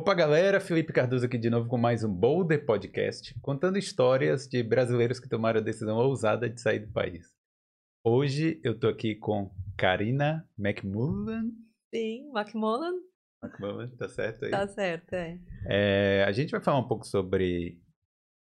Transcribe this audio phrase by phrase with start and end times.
[0.00, 4.62] Opa, galera, Felipe Cardoso aqui de novo com mais um Boulder Podcast, contando histórias de
[4.62, 7.36] brasileiros que tomaram a decisão ousada de sair do país.
[8.02, 11.52] Hoje eu tô aqui com Karina McMullen.
[11.94, 12.98] Sim, McMullen.
[13.44, 14.50] McMullen, tá certo aí?
[14.50, 15.38] Tá certo, é.
[15.68, 17.78] É, a gente vai falar um pouco sobre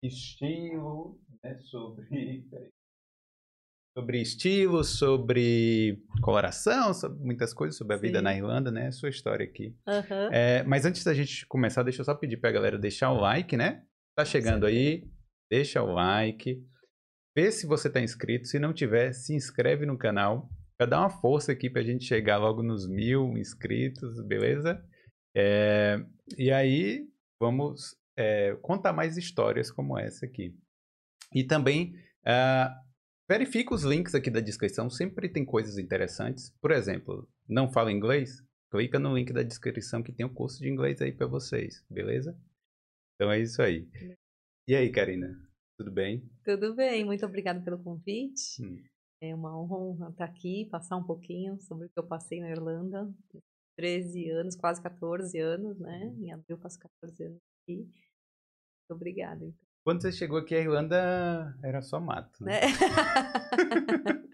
[0.04, 2.46] estilo, né, sobre
[4.00, 8.24] sobre estilo, sobre coloração, sobre muitas coisas, sobre a vida Sim.
[8.24, 8.90] na Irlanda, né?
[8.90, 9.76] Sua história aqui.
[9.86, 10.30] Aham.
[10.32, 13.56] É, mas antes da gente começar, deixa eu só pedir pra galera deixar o like,
[13.56, 13.84] né?
[14.16, 15.06] Tá chegando aí,
[15.50, 16.64] deixa o like.
[17.36, 18.46] Vê se você tá inscrito.
[18.46, 20.48] Se não tiver, se inscreve no canal.
[20.78, 24.82] Pra dar uma força aqui pra gente chegar logo nos mil inscritos, beleza?
[25.36, 26.02] É,
[26.38, 27.06] e aí,
[27.38, 30.56] vamos é, contar mais histórias como essa aqui.
[31.34, 31.94] E também,
[32.24, 32.74] ah,
[33.30, 34.90] verifica os links aqui da descrição.
[34.90, 36.52] Sempre tem coisas interessantes.
[36.60, 38.44] Por exemplo, não fala inglês?
[38.70, 42.38] clica no link da descrição que tem o curso de inglês aí pra vocês, beleza?
[43.14, 43.88] Então é isso aí.
[44.68, 45.36] E aí, Karina?
[45.76, 46.28] Tudo bem?
[46.44, 48.62] Tudo bem, muito obrigada pelo convite.
[48.62, 48.82] Hum.
[49.22, 53.12] É uma honra estar aqui, passar um pouquinho sobre o que eu passei na Irlanda.
[53.76, 56.14] 13 anos, quase 14 anos, né?
[56.18, 57.78] Em abril eu faço 14 anos aqui.
[57.78, 59.44] Muito obrigada.
[59.44, 62.60] então, Quando você chegou aqui, a Irlanda era só mato, né?
[62.60, 62.66] Né?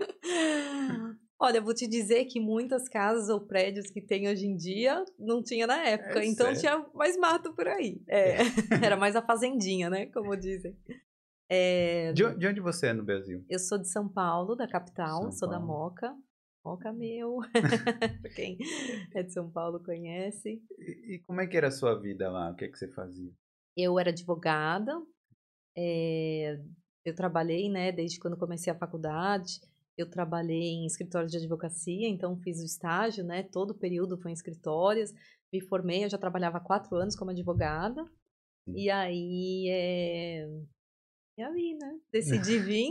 [1.41, 5.03] Olha, eu vou te dizer que muitas casas ou prédios que tem hoje em dia
[5.19, 6.61] não tinha na época, É então sério?
[6.61, 8.03] tinha mais mato por aí.
[8.07, 8.37] É,
[8.85, 10.05] era mais a fazendinha, né?
[10.13, 10.77] Como dizem.
[11.49, 13.43] É, De, de onde você é no Brasil?
[13.49, 15.73] Eu sou de São Paulo, da capital, São sou da Paulo.
[15.73, 16.15] Moca.
[16.63, 17.39] Moca meu.
[18.21, 18.59] Pra quem
[19.15, 20.63] é de São Paulo conhece.
[20.79, 22.51] E, e como é que era a sua vida lá?
[22.51, 23.33] O que, é que você fazia?
[23.75, 24.93] Eu era advogada.
[25.77, 26.59] É,
[27.05, 29.61] eu trabalhei, né, desde quando comecei a faculdade.
[29.97, 33.43] Eu trabalhei em escritório de advocacia, então fiz o estágio, né?
[33.43, 35.13] Todo o período foi em escritórios.
[35.53, 38.05] Me formei, eu já trabalhava há quatro anos como advogada.
[38.65, 38.75] Sim.
[38.77, 40.49] E aí, é...
[41.39, 41.99] E aí, né?
[42.11, 42.91] Decidi vir.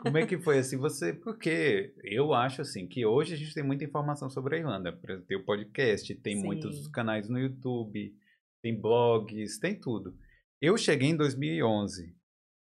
[0.00, 0.76] Como é que foi assim?
[0.76, 1.12] Você.
[1.12, 4.92] Porque eu acho assim que hoje a gente tem muita informação sobre a Irlanda.
[5.26, 6.44] Tem o podcast, tem Sim.
[6.44, 8.14] muitos canais no YouTube,
[8.60, 10.16] tem blogs, tem tudo.
[10.60, 12.14] Eu cheguei em 2011.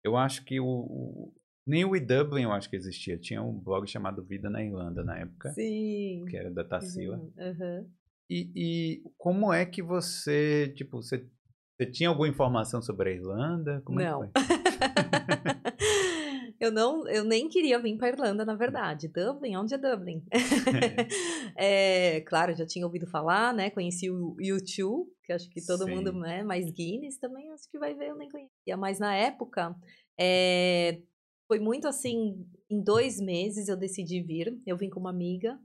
[0.02, 0.66] Eu acho que o.
[0.66, 1.32] o-
[1.66, 3.16] nem o eDublin eu acho que existia.
[3.16, 6.24] Tinha um blog chamado Vida na Irlanda na época, Sim.
[6.28, 7.16] que era da Tarsila.
[7.16, 7.88] Uhum.
[8.28, 11.26] E, e como é que você, tipo, você,
[11.78, 13.80] você tinha alguma informação sobre a Irlanda?
[13.84, 14.24] Como Não.
[14.24, 14.44] É que foi?
[16.60, 19.08] eu não, eu nem queria vir para Irlanda, na verdade.
[19.08, 20.22] Dublin, onde é Dublin?
[21.56, 23.70] É, claro, já tinha ouvido falar, né?
[23.70, 25.94] Conheci o YouTube, que acho que todo Sim.
[25.94, 26.42] mundo, né?
[26.42, 28.76] Mas Guinness também acho que vai ver, eu nem conhecia.
[28.76, 29.74] Mas na época,
[30.18, 31.00] é,
[31.48, 34.56] foi muito assim, em dois meses eu decidi vir.
[34.66, 35.58] Eu vim com uma amiga.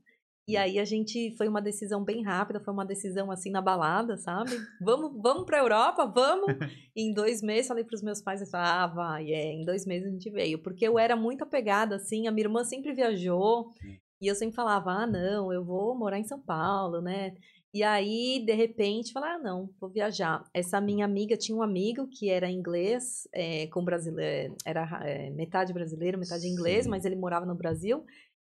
[0.50, 4.18] E aí a gente foi uma decisão bem rápida, foi uma decisão assim na balada,
[4.18, 4.50] sabe?
[4.82, 6.56] Vamos, vamos para Europa, vamos.
[6.96, 9.64] E em dois meses falei para os meus pais, eles falaram, ah, vai, é, em
[9.64, 12.94] dois meses a gente veio, porque eu era muito apegada assim, a minha irmã sempre
[12.94, 14.00] viajou Sim.
[14.20, 17.36] e eu sempre falava, ah, não, eu vou morar em São Paulo, né?
[17.72, 20.44] E aí, de repente, falar, ah, não, vou viajar.
[20.54, 25.72] Essa minha amiga tinha um amigo que era inglês, é, com brasileiro, era é, metade
[25.72, 26.90] brasileiro, metade inglês, Sim.
[26.90, 28.04] mas ele morava no Brasil.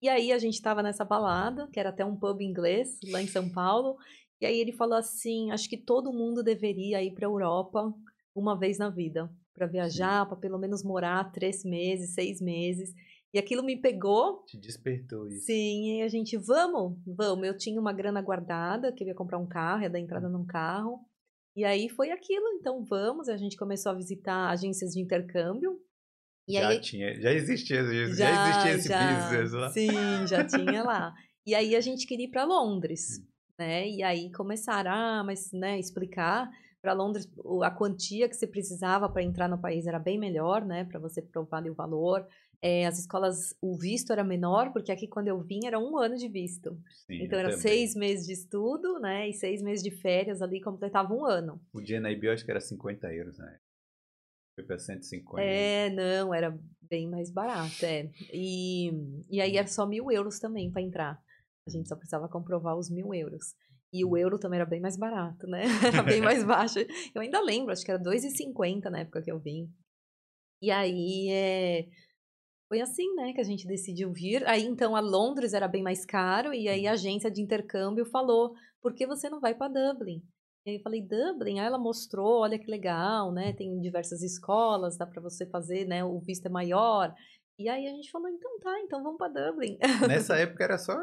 [0.03, 3.27] E aí a gente tava nessa balada, que era até um pub inglês, lá em
[3.27, 3.97] São Paulo.
[4.39, 7.93] E aí ele falou assim: acho que todo mundo deveria ir para Europa
[8.35, 12.93] uma vez na vida, para viajar, para pelo menos morar três meses, seis meses.
[13.37, 14.43] E aquilo me pegou.
[14.47, 15.45] Te despertou isso.
[15.45, 17.47] Sim, e a gente, vamos, vamos.
[17.47, 21.01] Eu tinha uma grana guardada, queria comprar um carro, ia dar entrada num carro.
[21.55, 23.29] E aí foi aquilo, então vamos.
[23.29, 25.79] A gente começou a visitar agências de intercâmbio.
[26.49, 29.69] Já aí tinha, já existia, já, já existia esse business lá.
[29.71, 31.13] Sim, já tinha lá.
[31.47, 33.27] E aí a gente queria ir para Londres, Hum.
[33.59, 33.87] né?
[33.87, 36.49] E aí começaram, ah, mas, né, explicar
[36.81, 37.29] para Londres
[37.65, 40.85] a quantia que você precisava para entrar no país era bem melhor, né?
[40.85, 42.25] Para você provar ali o valor.
[42.63, 46.17] É, as escolas, o visto era menor, porque aqui quando eu vim era um ano
[46.17, 46.79] de visto.
[47.07, 47.63] Sim, então era também.
[47.63, 49.29] seis meses de estudo, né?
[49.29, 51.61] E seis meses de férias ali, completava um ano.
[51.73, 53.59] O dia na IB eu acho que era 50 euros, né?
[54.55, 55.43] Foi pra 150.
[55.43, 58.11] É, não, era bem mais barato, é.
[58.33, 58.91] E,
[59.31, 61.23] e aí era só mil euros também para entrar.
[61.67, 63.55] A gente só precisava comprovar os mil euros.
[63.93, 65.65] E o euro também era bem mais barato, né?
[65.85, 66.79] Era bem mais baixo.
[67.15, 69.71] Eu ainda lembro, acho que era 2,50 na época que eu vim.
[70.63, 71.89] E aí, é...
[72.69, 74.47] foi assim, né, que a gente decidiu vir.
[74.47, 76.53] Aí, então, a Londres era bem mais caro.
[76.53, 80.23] E aí, a agência de intercâmbio falou, por que você não vai para Dublin?
[80.67, 81.61] E aí eu falei, Dublin?
[81.61, 83.53] Aí ela mostrou, olha que legal, né?
[83.53, 86.05] Tem diversas escolas, dá para você fazer, né?
[86.05, 87.15] O visto é maior.
[87.59, 89.79] E aí a gente falou, então tá, então vamos para Dublin.
[90.09, 90.95] Nessa época era só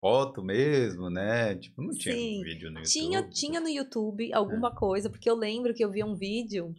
[0.00, 1.56] foto mesmo, né?
[1.56, 2.42] Tipo, não tinha Sim.
[2.44, 2.92] vídeo no YouTube.
[2.92, 4.74] Tinha, tinha no YouTube alguma É.
[4.74, 6.72] coisa, porque eu lembro que eu vi um vídeo,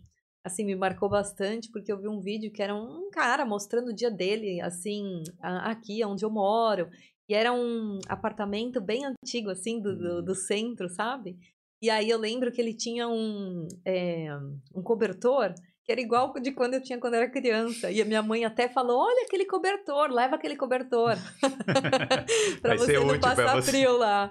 [0.47, 3.95] assim, me marcou bastante, porque eu vi um vídeo que era um cara mostrando o
[3.95, 6.89] dia dele, assim, aqui onde eu moro.
[7.29, 11.38] E era um apartamento bem antigo, assim, do, do, do centro, sabe?
[11.81, 14.27] E aí eu lembro que ele tinha um, é,
[14.73, 15.53] um cobertor
[15.88, 17.89] que era igual de quando eu tinha quando eu era criança.
[17.89, 21.16] E a minha mãe até falou: olha aquele cobertor, leva aquele cobertor.
[22.62, 23.72] pra Vai você não passar você.
[23.72, 24.30] frio lá.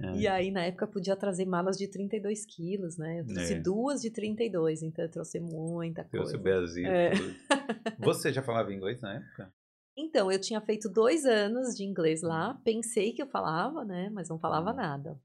[0.00, 0.16] É.
[0.16, 3.20] E aí, na época, podia trazer malas de 32 quilos, né?
[3.20, 3.58] Eu trouxe É.
[3.60, 6.38] duas de 32, então eu trouxe muita Trouxe coisa.
[6.38, 6.86] o Brasil.
[6.86, 7.10] É.
[7.98, 9.52] Você já falava inglês na época?
[9.98, 14.08] Então, eu tinha feito dois anos de inglês lá, pensei que eu falava, né?
[14.12, 14.76] Mas não falava Hum.
[14.76, 15.20] nada.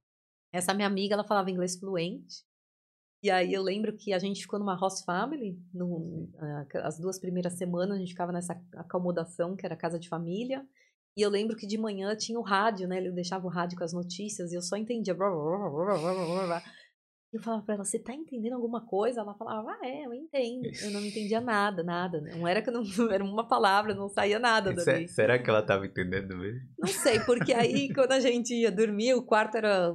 [0.51, 2.43] Essa minha amiga, ela falava inglês fluente.
[3.21, 7.19] E aí eu lembro que a gente ficou numa host family, no, ah, as duas
[7.19, 10.65] primeiras semanas a gente ficava nessa acomodação, que era casa de família.
[11.15, 12.97] E eu lembro que de manhã tinha o rádio, né?
[12.97, 15.15] Ele deixava o rádio com as notícias e eu só entendia.
[17.33, 19.19] Eu falava pra ela, você tá entendendo alguma coisa?
[19.21, 20.67] Ela falava, ah, é, eu entendo.
[20.83, 22.21] Eu não entendia nada, nada.
[22.21, 25.07] Não era que eu não, era uma palavra, não saía nada Se- dali.
[25.09, 26.61] será que ela estava entendendo mesmo?
[26.79, 29.93] Não sei, porque aí quando a gente ia dormir, o quarto era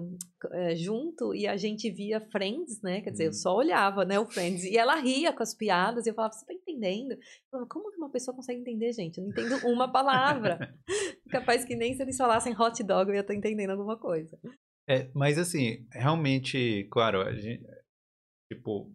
[0.53, 3.01] é, junto e a gente via Friends, né?
[3.01, 3.35] Quer dizer, eu Hum.
[3.35, 4.65] só olhava, né, o Friends.
[4.65, 7.13] E ela ria com as piadas e eu falava, você tá entendendo?
[7.13, 7.19] Eu
[7.51, 9.17] falava, como que uma pessoa consegue entender, gente?
[9.19, 10.75] Eu não entendo uma palavra.
[11.31, 14.39] Capaz que nem se eles falassem hot dog eu ia estar entendendo alguma coisa.
[14.89, 17.65] É, mas assim, realmente, claro, a gente,
[18.51, 18.93] tipo,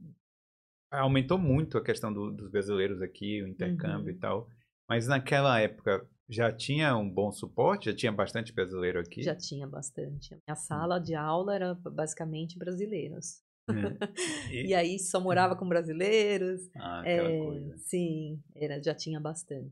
[0.92, 4.18] aumentou muito a questão do- dos brasileiros aqui, o intercâmbio Uhum.
[4.18, 4.50] e tal.
[4.90, 7.90] Mas naquela época já tinha um bom suporte?
[7.90, 9.22] Já tinha bastante brasileiro aqui?
[9.24, 10.34] Já tinha bastante.
[10.34, 13.42] A minha sala de aula era basicamente brasileiros.
[13.70, 13.74] É.
[14.52, 16.62] E- E aí só morava com brasileiros.
[16.76, 17.78] Ah, aquela é, coisa.
[17.80, 19.72] sim, era, já tinha bastante.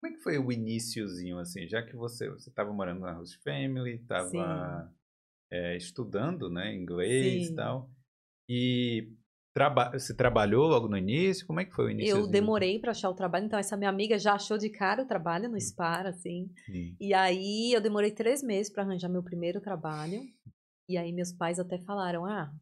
[0.00, 1.66] Como é que foi o iniciozinho, assim?
[1.66, 4.92] Já que você você estava morando na host family, estava
[5.76, 7.54] estudando, né, inglês e Sim.
[7.54, 7.90] tal.
[8.48, 9.12] E
[9.54, 11.46] traba você trabalhou logo no início?
[11.46, 12.18] Como é que foi o início?
[12.18, 15.06] Eu demorei pra achar o trabalho, então essa minha amiga já achou de cara o
[15.06, 16.50] trabalho no SPAR, assim.
[17.00, 20.22] E aí eu demorei três meses pra arranjar meu primeiro trabalho.
[20.88, 22.52] E aí meus pais até falaram, ah,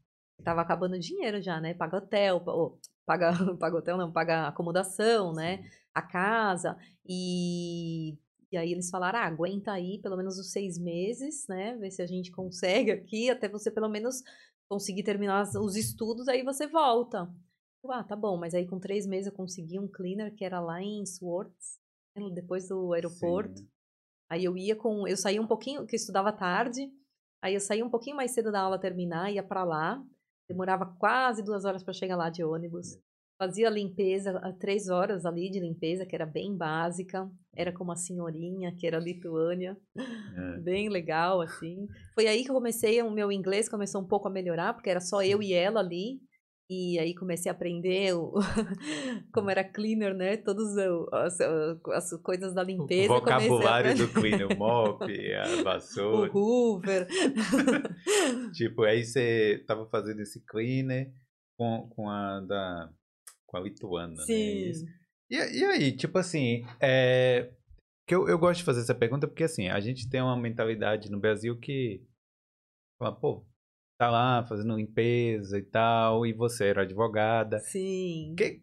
[0.43, 1.75] tava acabando o dinheiro já, né?
[1.75, 5.69] Paga hotel, ô, paga, paga hotel não, paga acomodação, né?
[5.93, 6.77] A casa.
[7.07, 8.17] E,
[8.55, 11.77] e aí eles falaram, ah, aguenta aí pelo menos os seis meses, né?
[11.77, 14.23] Ver se a gente consegue aqui, até você pelo menos
[14.69, 17.29] conseguir terminar os estudos, aí você volta.
[17.83, 20.61] Eu, ah, tá bom, mas aí com três meses eu consegui um cleaner que era
[20.61, 21.81] lá em Swartz,
[22.17, 23.59] né, depois do aeroporto.
[23.59, 23.69] Sim.
[24.31, 25.07] Aí eu ia com.
[25.07, 26.91] Eu saía um pouquinho, que eu estudava tarde.
[27.43, 30.03] Aí eu saía um pouquinho mais cedo da aula terminar, ia pra lá.
[30.49, 32.99] Demorava quase duas horas para chegar lá de ônibus.
[33.39, 37.29] Fazia limpeza, três horas ali de limpeza, que era bem básica.
[37.57, 39.77] Era com uma senhorinha, que era lituânia.
[39.97, 40.61] É.
[40.61, 41.87] Bem legal, assim.
[42.15, 45.01] Foi aí que eu comecei, o meu inglês começou um pouco a melhorar, porque era
[45.01, 46.21] só eu e ela ali.
[46.71, 48.33] E aí comecei a aprender o-
[49.35, 50.37] como era cleaner, né?
[50.39, 50.75] Todas
[51.13, 53.13] as, as coisas da O limpeza.
[53.13, 54.07] a vocabulário aprender.
[54.07, 55.03] do cleaner, o mop,
[55.35, 56.31] a O vassoura.
[56.33, 57.07] Hoover.
[58.55, 61.13] Tipo, aí você tava fazendo esse cleaner
[61.59, 62.89] com, com a da
[63.55, 64.25] com a lituana, né?
[64.25, 64.71] Sim.
[64.71, 64.85] Isso.
[65.31, 67.53] E, e aí, tipo assim, é,
[68.07, 71.11] que eu, eu gosto de fazer essa pergunta porque assim, a gente tem uma mentalidade
[71.11, 72.03] no Brasil que
[72.99, 73.47] fala, pô,
[73.99, 77.61] tá lá fazendo limpeza e tal, e você era advogada.
[77.61, 78.35] Sim.
[78.37, 78.61] Que,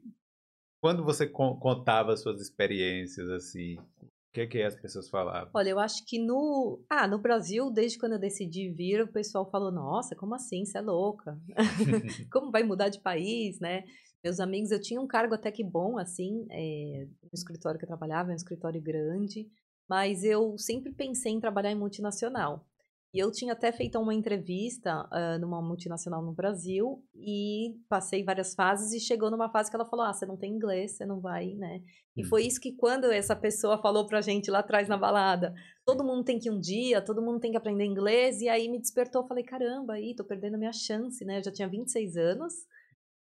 [0.84, 5.52] quando você con- contava as suas experiências, assim, o que que as pessoas falavam?
[5.54, 6.84] Olha, eu acho que no.
[6.90, 10.66] Ah, no Brasil, desde quando eu decidi vir, o pessoal falou: Nossa, como assim?
[10.66, 11.38] Você é louca?
[12.32, 13.84] como vai mudar de país, né?
[14.24, 17.88] Meus amigos, eu tinha um cargo até que bom, assim, é, no escritório que eu
[17.90, 19.50] trabalhava, é um escritório grande,
[19.90, 22.66] mas eu sempre pensei em trabalhar em multinacional.
[23.14, 28.56] E eu tinha até feito uma entrevista ah, numa multinacional no Brasil e passei várias
[28.56, 31.20] fases e chegou numa fase que ela falou: Ah, você não tem inglês, você não
[31.20, 31.82] vai, né?
[32.16, 32.26] E Hum.
[32.26, 35.54] foi isso que quando essa pessoa falou pra gente lá atrás na balada,
[35.86, 38.70] todo mundo tem que ir um dia, todo mundo tem que aprender inglês, e aí
[38.70, 41.40] me despertou, falei, caramba, aí tô perdendo a minha chance, né?
[41.40, 42.54] Eu já tinha 26 anos.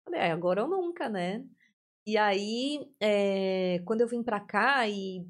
[0.04, 1.44] Falei, é, agora ou nunca, né?
[2.06, 5.24] E aí, é, quando eu vim pra cá, e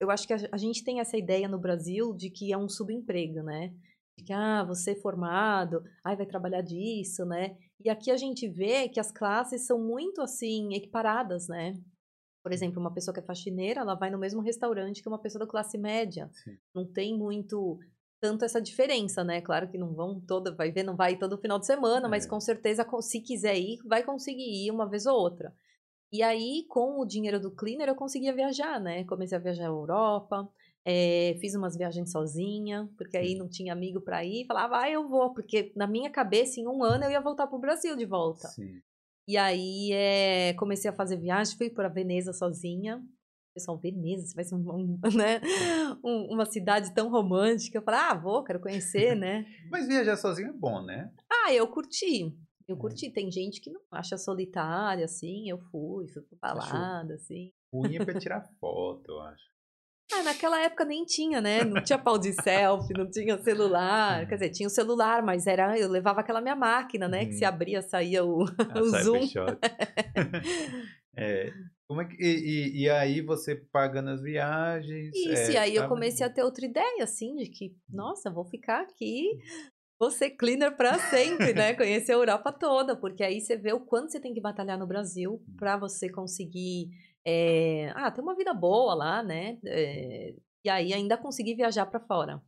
[0.00, 2.68] eu acho que a, a gente tem essa ideia no Brasil de que é um
[2.68, 3.72] subemprego, né?
[4.16, 7.56] De que, ah, você é formado, ai, vai trabalhar disso, né?
[7.84, 11.74] E aqui a gente vê que as classes são muito, assim, equiparadas, né?
[12.42, 15.44] Por exemplo, uma pessoa que é faxineira, ela vai no mesmo restaurante que uma pessoa
[15.44, 16.28] da classe média.
[16.32, 16.56] Sim.
[16.74, 17.78] Não tem muito
[18.20, 19.40] tanto essa diferença, né?
[19.40, 22.28] Claro que não vão toda, vai ver, não vai todo final de semana, mas É.
[22.28, 25.54] com certeza, se quiser ir, vai conseguir ir uma vez ou outra.
[26.12, 29.04] E aí, com o dinheiro do cleaner, eu conseguia viajar, né?
[29.04, 30.48] Comecei a viajar à Europa,
[30.90, 34.46] É, fiz umas viagens sozinha, porque aí não tinha amigo para ir.
[34.46, 37.58] Falava, ah, eu vou, porque na minha cabeça, em um ano, eu ia voltar pro
[37.58, 38.48] Brasil de volta.
[38.48, 38.80] Sim.
[39.26, 43.02] E aí é, comecei a fazer viagem, fui para Veneza sozinha.
[43.54, 45.40] Pessoal, Veneza, vai ser um, um, né?
[46.04, 47.78] Um, uma cidade tão romântica.
[47.78, 49.44] Eu falei, ah, vou, quero conhecer, né?
[49.70, 51.10] Mas viajar sozinho é bom, né?
[51.30, 52.32] Ah, eu curti.
[52.68, 53.10] Eu curti.
[53.10, 55.48] Tem gente que não acha solitária, assim.
[55.48, 57.50] Eu fui, fui pra balada, assim.
[57.72, 59.42] Ruim é pra tirar foto, eu acho.
[60.12, 61.64] Ah, naquela época nem tinha, né?
[61.64, 64.26] Não tinha pau de selfie, não tinha celular.
[64.26, 67.26] Quer dizer, tinha o celular, mas era eu levava aquela minha máquina, né?
[67.26, 67.48] Que se Hum.
[67.48, 69.20] abria, saía o, A o zoom.
[71.14, 71.52] É,
[71.88, 75.14] como é que, e, e- aí você pagando as viagens.
[75.16, 78.30] Isso, é, e aí eu tava- comecei a ter outra ideia, assim, de que, nossa,
[78.30, 79.38] vou ficar aqui,
[79.98, 81.72] vou ser cleaner pra sempre, né?
[81.82, 84.86] Conhecer a Europa toda, porque aí você vê o quanto você tem que batalhar no
[84.86, 86.90] Brasil pra você conseguir,
[87.24, 89.58] é, ah, ter uma vida boa lá, né?
[89.64, 92.42] É, e aí ainda conseguir viajar pra fora.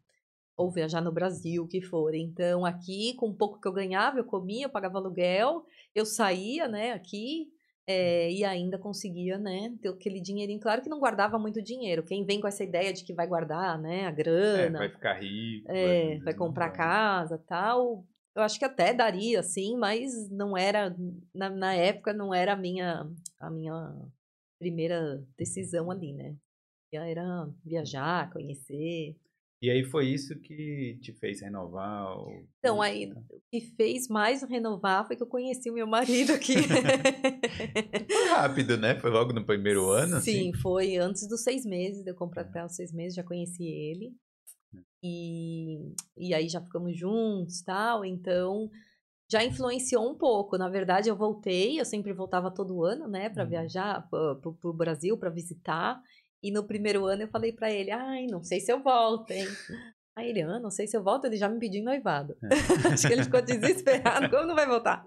[0.55, 2.15] Ou viajar no Brasil, o que for.
[2.15, 6.69] Então, aqui, com o pouco que eu ganhava, eu comia, eu pagava aluguel, eu saía,
[6.69, 7.49] né, aqui,
[7.91, 10.61] é, e ainda conseguia, né, ter aquele dinheirinho.
[10.61, 12.03] Claro que não guardava muito dinheiro.
[12.05, 15.15] Quem vem com essa ideia de que vai guardar, né, a É, grana, vai ficar
[15.21, 15.71] rico.
[15.73, 16.77] é, vai comprar não.
[16.77, 18.05] casa tal.
[18.35, 20.95] Eu acho que até daria, sim, mas não era,
[21.35, 23.93] na, na época, não era a minha, a minha
[24.59, 26.37] primeira decisão ali, né.
[26.93, 29.17] Era viajar, conhecer.
[29.63, 32.49] E aí foi isso que te fez renovar o.
[32.59, 36.33] Então, o- aí, o que fez mais renovar foi que eu conheci o meu marido
[36.33, 36.55] aqui.
[38.11, 38.99] Foi rápido, né?
[39.01, 40.53] Foi logo no primeiro ano, Sim, assim?
[40.63, 44.13] foi antes dos seis meses, eu completar os seis meses, já conheci ele.
[45.03, 48.71] E, e aí já ficamos juntos tal, então
[49.31, 50.59] já influenciou um pouco.
[50.59, 53.51] Na verdade, eu voltei, eu sempre voltava todo ano, né, para Uhum.
[53.51, 56.01] viajar pro, pro Brasil, para visitar.
[56.43, 59.47] E no primeiro ano eu falei para ele, ai, não sei se eu volto, hein.
[60.17, 62.37] Aí ele, ah, não sei se eu volto, ele já me pediu em noivado.
[62.93, 65.05] Acho que ele ficou desesperado, como não vai voltar?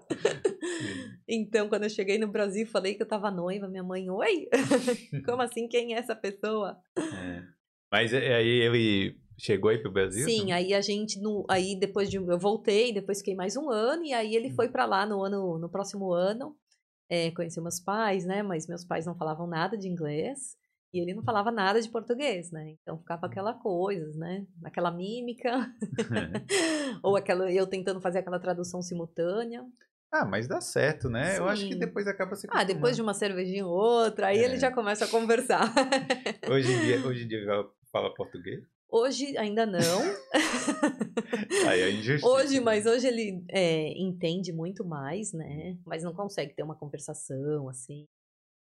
[1.28, 4.48] Então, quando eu cheguei no Brasil, falei que eu tava noiva, minha mãe, oi?
[5.24, 5.68] Como assim?
[5.68, 6.78] Quem é essa pessoa?
[6.98, 7.42] É.
[7.90, 10.24] Mas é- aí ele chegou aí pro Brasil?
[10.24, 14.04] Sim, aí a gente, no, aí depois de, eu voltei, depois fiquei mais um ano,
[14.04, 16.56] e aí ele foi pra lá no ano, no próximo ano,
[17.08, 20.56] é, conheci meus pais, né, mas meus pais não falavam nada de inglês,
[20.94, 25.50] e ele não falava nada de português, né, então ficava aquela coisa, né, aquela mímica,
[27.02, 29.64] ou aquela, eu tentando fazer aquela tradução simultânea.
[30.12, 31.38] Ah, mas dá certo, né?
[31.38, 31.78] Eu acho que Sim.
[31.80, 34.58] depois acaba se Ah, depois de uma cervejinha ou outra, aí ele É.
[34.60, 35.74] já começa a conversar.
[36.48, 38.62] Hoje em dia, hoje em dia ele fala português?
[38.88, 40.02] Hoje ainda não.
[41.68, 42.28] Aí é injustiça.
[42.28, 42.60] Hoje, né?
[42.60, 45.76] mas hoje ele é, entende muito mais, né?
[45.84, 48.06] Mas não consegue ter uma conversação assim.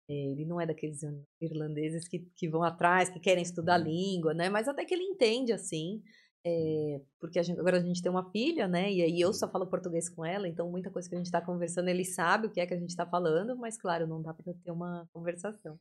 [0.09, 1.01] Ele não é daqueles
[1.41, 3.85] irlandeses que, que vão atrás, que querem estudar a Uhum.
[3.85, 4.49] língua, né?
[4.51, 6.03] Mas até que ele entende, assim.
[6.45, 8.91] é, porque a gente- agora a gente tem uma filha, né?
[8.93, 11.41] E aí eu só falo português com ela, então muita coisa que a gente tá
[11.41, 14.35] conversando, ele sabe o que é que a gente tá falando, mas claro, não dá
[14.35, 15.79] pra ter uma conversação.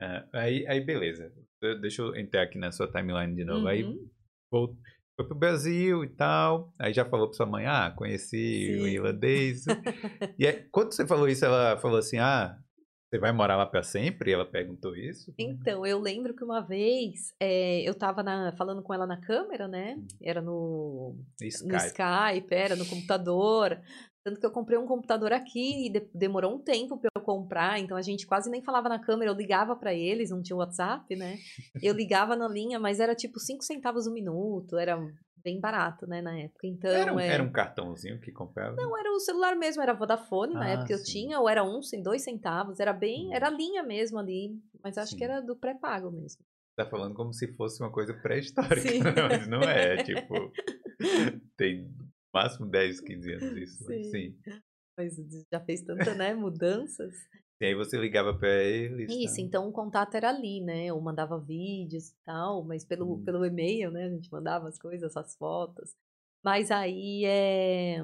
[0.00, 1.30] É, aí, aí, beleza.
[1.60, 3.66] Eu- Deixa eu entrar aqui na sua timeline de novo.
[3.68, 4.08] Aí Uhum.
[4.50, 4.76] vol-
[5.14, 6.72] foi pro Brasil e tal.
[6.78, 8.92] Aí já falou pra sua mãe, ah, conheci o Sim.
[8.94, 9.64] irlandês.
[10.38, 12.58] e aí, quando você falou isso, ela falou assim, ah,
[13.12, 14.32] você vai morar lá pra sempre?
[14.32, 15.34] Ela perguntou isso?
[15.38, 19.68] Então, eu lembro que uma vez é, eu tava na- falando com ela na câmera,
[19.68, 19.96] né?
[19.98, 20.06] Uhum.
[20.22, 21.76] Era no, no Skype.
[21.88, 23.78] Skype, era no computador.
[24.24, 27.78] Tanto que eu comprei um computador aqui e de- demorou um tempo pra eu comprar,
[27.80, 31.14] então a gente quase nem falava na câmera, eu ligava pra eles, não tinha WhatsApp,
[31.16, 31.36] né?
[31.82, 34.96] Eu ligava na linha, mas era tipo 5 centavos o minuto, era
[35.42, 36.66] bem barato, né, na época.
[36.66, 37.28] Então, Era um, é...
[37.28, 38.74] era um cartãozinho que comprava?
[38.76, 41.04] Não, era o celular mesmo, era Vodafone, na Ah, época eu sim.
[41.04, 43.34] tinha, ou era um, sim, dois centavos, era bem, Hum.
[43.34, 45.24] era linha mesmo ali, mas acho que Sim.
[45.24, 46.44] era do pré-pago mesmo.
[46.74, 49.00] Tá falando como se fosse uma coisa pré-histórica, Sim.
[49.02, 50.52] mas não é, tipo,
[51.56, 51.90] tem
[52.32, 54.10] máximo 10, 15 anos isso, mas Sim.
[54.10, 54.38] sim.
[54.96, 55.16] Mas
[55.50, 57.14] já fez tanta, né, mudanças.
[57.62, 59.08] E aí você ligava pra eles.
[59.08, 59.40] Isso, tá?
[59.42, 60.86] então o contato era ali, né?
[60.86, 63.24] Eu mandava vídeos e tal, mas pelo, Hum.
[63.24, 64.06] pelo e-mail, né?
[64.06, 65.94] A gente mandava as coisas, as fotos.
[66.42, 67.98] Mas aí é.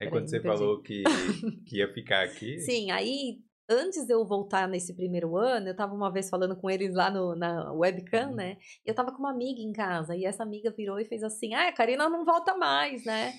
[0.00, 1.04] Peraí, quando você falou que,
[1.64, 2.58] que ia ficar aqui.
[2.58, 6.68] Sim, aí antes de eu voltar nesse primeiro ano, eu tava uma vez falando com
[6.68, 8.34] eles lá no, na webcam, Uhum.
[8.34, 8.56] né?
[8.84, 11.54] E eu tava com uma amiga em casa, e essa amiga virou e fez assim:
[11.54, 13.32] Ah, a Karina não volta mais, né?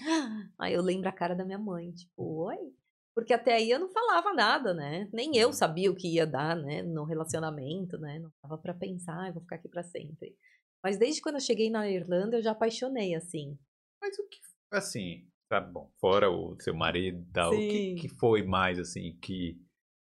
[0.57, 2.71] Aí eu lembro a cara da minha mãe, tipo, oi?
[3.15, 5.07] Porque até aí eu não falava nada, né?
[5.13, 6.81] Nem eu sabia o que ia dar, né?
[6.81, 8.19] No relacionamento, né?
[8.19, 10.35] Não tava pra pensar, "Ah, eu vou ficar aqui pra sempre.
[10.83, 13.57] Mas desde quando eu cheguei na Irlanda, eu já apaixonei, assim.
[14.01, 14.37] Mas o que,
[14.71, 19.57] assim, tá bom, fora o seu marido tal, o que, que foi mais, assim, que,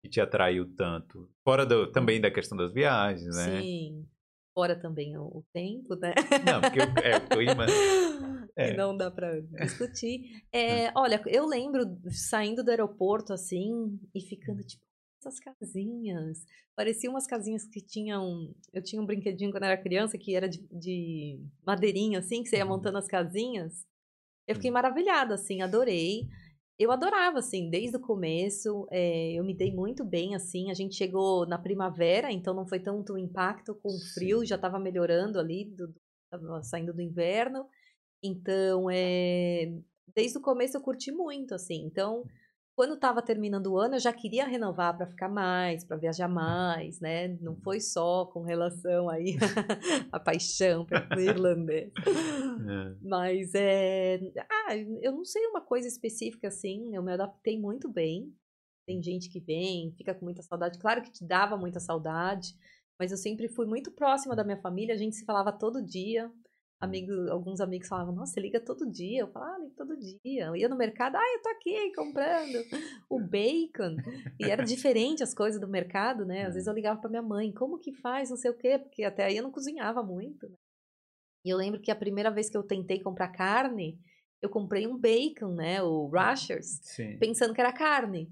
[0.03, 1.29] que te atraiu tanto?
[1.43, 3.61] Fora do- também da questão das viagens, né?
[3.61, 4.07] Sim.
[4.55, 6.13] Fora também o, tempo, né?
[6.45, 7.65] Não, porque o- é o clima.
[8.57, 8.71] É.
[8.71, 10.41] E não dá pra discutir.
[10.49, 14.81] É, olha, eu lembro saindo do aeroporto assim e ficando tipo,
[15.19, 16.45] essas casinhas.
[16.73, 18.55] Pareciam umas casinhas que tinham.
[18.71, 22.55] Eu tinha um brinquedinho quando era criança que era de, de madeirinha, assim, que você
[22.57, 22.69] ia Uhum.
[22.69, 23.85] montando as casinhas.
[24.47, 24.75] Eu fiquei Hum.
[24.75, 26.25] maravilhada, assim, adorei.
[26.77, 28.87] Eu adorava, assim, desde o começo.
[28.91, 30.69] é, eu me dei muito bem, assim.
[30.69, 34.45] A gente chegou na primavera, então não foi tanto o impacto com o frio, Sim.
[34.45, 37.65] já estava melhorando ali, do, do- tava saindo do inverno.
[38.23, 39.71] Então, é,
[40.15, 41.85] desde o começo eu curti muito, assim.
[41.85, 42.25] Então,
[42.75, 46.99] quando estava terminando o ano, eu já queria renovar para ficar mais, para viajar mais,
[46.99, 47.29] né?
[47.39, 49.37] Não foi só com relação aí
[50.11, 51.91] à paixão pelo irlandês.
[51.97, 52.95] É.
[53.01, 54.19] Mas é.
[54.51, 58.33] Ah, eu não sei uma coisa específica assim, eu me adaptei muito bem.
[58.85, 60.77] Tem gente que vem, fica com muita saudade.
[60.77, 62.53] Claro que te dava muita saudade,
[62.99, 66.29] mas eu sempre fui muito próxima da minha família, a gente se falava todo dia.
[66.79, 69.21] Amigo, alguns amigos falavam, nossa, você liga todo dia.
[69.21, 70.45] Eu falava, ah, ligo todo dia.
[70.45, 72.57] Eu ia no mercado, ah, eu tô aqui comprando
[73.09, 73.95] o bacon.
[74.39, 76.45] E era diferente as coisas do mercado, né?
[76.45, 79.03] Às vezes eu ligava pra minha mãe, como que faz, não sei o quê, porque
[79.03, 80.47] até aí eu não cozinhava muito.
[80.47, 80.55] né?
[81.45, 83.99] E eu lembro que a primeira vez que eu tentei comprar carne,
[84.41, 85.81] eu comprei um bacon, né?
[85.81, 87.17] O Rashers, Sim.
[87.19, 88.31] pensando que era carne.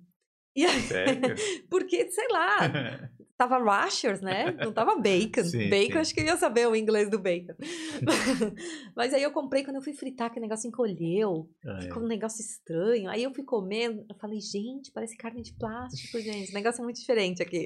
[0.55, 1.35] E aí, Sério?
[1.69, 4.51] porque, sei lá, tava Rashers, né?
[4.63, 5.43] Não tava bacon.
[5.43, 5.97] Sim, bacon, sim.
[5.99, 7.53] acho que eu ia saber o inglês do bacon.
[8.95, 11.49] Mas aí eu comprei, quando eu fui fritar, que o negócio encolheu.
[11.65, 11.81] Ah, é.
[11.83, 13.09] Ficou um negócio estranho.
[13.09, 16.51] Aí eu fui comendo, eu falei, gente, parece carne de plástico, gente.
[16.51, 17.65] O negócio é muito diferente aqui.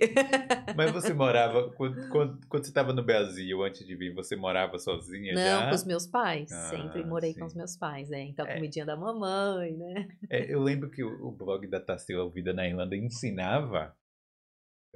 [0.75, 4.77] Mas você morava, quando, quando, quando você estava no Brasil, antes de vir, você morava
[4.79, 5.69] sozinha Não, já?
[5.69, 6.51] com os meus pais.
[6.51, 7.39] Ah, Sempre morei sim.
[7.39, 8.21] com os meus pais, né?
[8.23, 8.55] Então, a É.
[8.55, 10.07] comidinha da mamãe, né?
[10.29, 13.95] É, eu lembro que o, o blog da Tarsila Vida na Irlanda ensinava.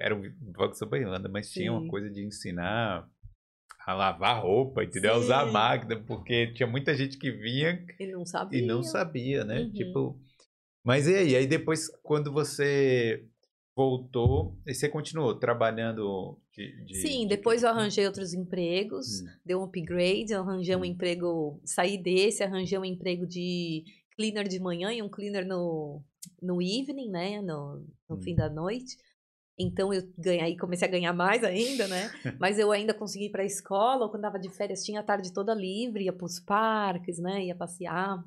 [0.01, 0.24] Era um
[0.96, 1.88] a Irlanda, mas tinha uma Sim.
[1.88, 3.08] coisa de ensinar
[3.86, 5.13] a lavar roupa, entendeu?
[5.13, 5.53] A usar a Sim.
[5.53, 8.60] máquina, porque tinha muita gente que vinha E não sabia.
[8.60, 9.62] e não sabia, né?
[9.62, 9.72] Uhum.
[9.74, 10.20] Tipo.
[10.84, 11.36] Mas e aí?
[11.36, 13.25] Aí depois, quando você
[13.75, 16.85] voltou, e você continuou trabalhando de.
[16.85, 19.25] de- Sim, de- depois eu arranjei outros empregos, Hum.
[19.46, 20.85] dei um upgrade, eu arranjei um Hum.
[20.85, 23.83] emprego, saí desse, arranjei um emprego de
[24.16, 26.03] cleaner de manhã e um cleaner no,
[26.42, 28.22] no evening, né, no, no Hum.
[28.22, 28.98] fim da noite.
[29.59, 32.09] Então eu ganhei, comecei a ganhar mais ainda, né?
[32.40, 35.03] Mas eu ainda consegui ir para a escola, ou quando estava de férias tinha a
[35.03, 38.24] tarde toda livre, ia para os parques, né, ia passear.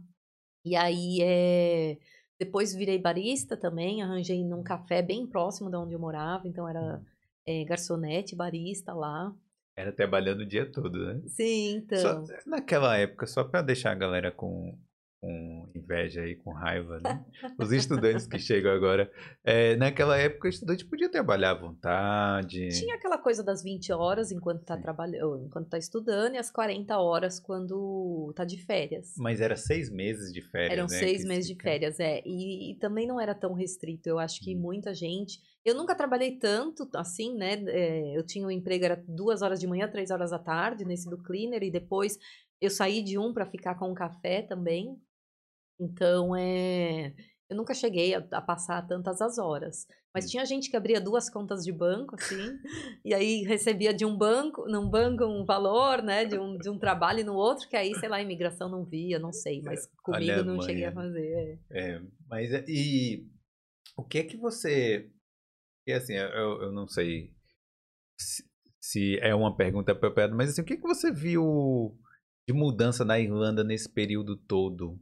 [0.64, 1.98] E aí é,
[2.38, 7.02] depois virei barista também, arranjei num café bem próximo de onde eu morava, então era
[7.46, 9.34] é, garçonete, barista lá.
[9.76, 11.20] Era trabalhando o dia todo, né?
[11.26, 12.26] Sim, Só- então.
[12.46, 14.78] naquela época, só pra deixar a galera com,
[15.24, 17.24] com inveja aí, com raiva, né?
[17.58, 19.10] Os estudantes que chegam agora.
[19.42, 22.68] é, naquela época, o estudante podia trabalhar à vontade.
[22.68, 24.82] Tinha aquela coisa das 20 horas enquanto tá Sim.
[24.82, 29.14] trabalhando, enquanto tá estudando, e as 40 horas quando tá de férias.
[29.16, 30.88] Mas era seis meses de férias, Eram né?
[30.98, 32.20] seis que meses de férias, é.
[32.24, 34.08] E, e também não era tão restrito.
[34.08, 34.60] Eu acho que Hum.
[34.60, 35.40] muita gente.
[35.64, 37.54] Eu nunca trabalhei tanto assim, né?
[37.68, 41.08] É, eu tinha um emprego, era duas horas de manhã, três horas da tarde, nesse
[41.08, 42.18] do cleaner, e depois
[42.60, 44.96] eu saí de um para ficar com um café também.
[45.80, 47.14] Então, é.
[47.48, 49.86] Eu nunca cheguei a, a passar tantas as horas.
[50.14, 50.28] Mas Hum.
[50.28, 52.58] tinha gente que abria duas contas de banco, assim,
[53.04, 56.78] e aí recebia de um banco, num banco um valor, né, de um, de um
[56.78, 59.86] trabalho e no outro, que aí, sei lá, a imigração não via, não sei, mas
[60.02, 61.58] comigo não Alemanha, cheguei a fazer.
[61.70, 61.94] é.
[61.96, 63.26] É, mas é- e
[63.96, 65.10] o que é que você.
[65.86, 67.34] E assim, eu, eu não sei
[68.18, 68.44] se,
[68.80, 71.98] se é uma pergunta apropriada, mas assim, o que é que você viu
[72.48, 74.98] de mudança na Irlanda nesse período todo?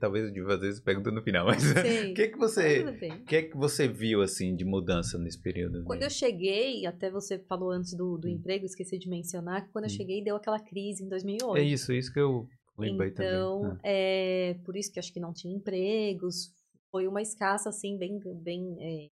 [0.00, 1.62] Talvez eu devia fazer essa pergunta no final, mas
[2.10, 2.82] o que é que você.
[2.84, 5.84] O que é que você viu assim de mudança nesse período?
[5.84, 8.32] Quando eu cheguei, até você falou antes do, do Hum.
[8.32, 9.94] emprego, esqueci de mencionar, que quando eu Hum.
[9.94, 11.56] cheguei deu aquela crise em 2008.
[11.56, 12.46] É isso, isso que eu
[12.78, 13.78] lembrei Então, também.
[13.84, 16.52] é por isso que acho que não tinha empregos.
[16.90, 19.08] Foi uma escassa, assim, bem, bem é,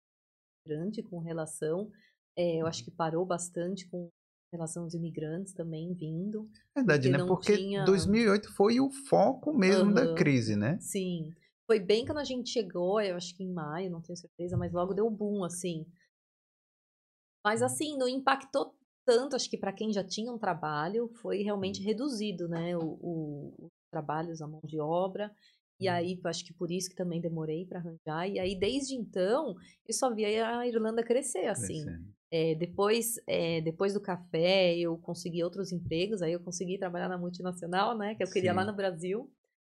[0.67, 1.89] grande com relação.
[2.37, 2.67] É, eu Uhum.
[2.67, 4.09] acho que parou bastante com
[4.51, 6.49] relação aos imigrantes também vindo.
[6.75, 7.27] Verdade, porque né?
[7.27, 10.15] Porque tinha- 2008 foi o foco mesmo da Aham.
[10.15, 10.77] crise, né?
[10.79, 11.31] Sim.
[11.67, 14.73] Foi bem quando a gente chegou, eu acho que em maio, não tenho certeza, mas
[14.73, 15.85] logo deu boom, assim.
[17.45, 21.81] Mas assim, não impactou tanto, acho que para quem já tinha um trabalho, foi realmente
[21.81, 22.75] reduzido, né?
[22.77, 25.31] O, o- os trabalhos, a mão de obra.
[25.79, 28.27] E aí, acho que por isso que também demorei para arranjar.
[28.29, 29.55] E aí, desde então,
[29.87, 31.83] eu só via a Irlanda crescer, assim.
[31.85, 32.13] Crescendo.
[32.31, 36.21] É, depois, é, depois do café, eu consegui outros empregos.
[36.21, 38.15] Aí eu consegui trabalhar na multinacional, né?
[38.15, 38.67] Que eu queria lá Sim.
[38.67, 39.31] no Brasil.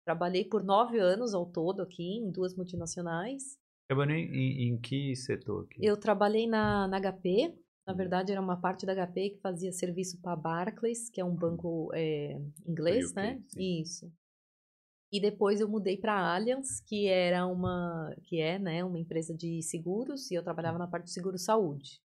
[0.05, 3.57] Trabalhei por nove anos ao todo aqui, em duas multinacionais.
[3.87, 5.85] Trabalhou em, em, em que setor aqui?
[5.85, 7.53] Eu trabalhei na, na HP,
[7.87, 11.35] Na verdade, era uma parte da HP que fazia serviço para Barclays, que é um
[11.35, 13.41] banco é, inglês, né?
[13.47, 13.81] sim.
[13.81, 14.11] Isso.
[15.11, 19.61] E depois eu mudei para Allianz, que era uma, que é, né, uma empresa de
[19.61, 22.01] seguros, e eu trabalhava na parte de seguro saúde.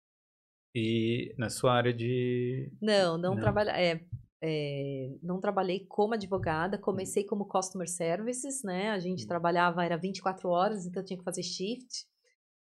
[0.76, 2.70] E na sua área de.
[2.82, 3.42] Não, não, Não.
[3.42, 4.02] trabalha, é,
[4.44, 8.90] é, não trabalhei como advogada, comecei como customer services, né?
[8.90, 9.28] A gente Hum.
[9.28, 12.06] trabalhava, era 24 horas, então eu tinha que fazer shift.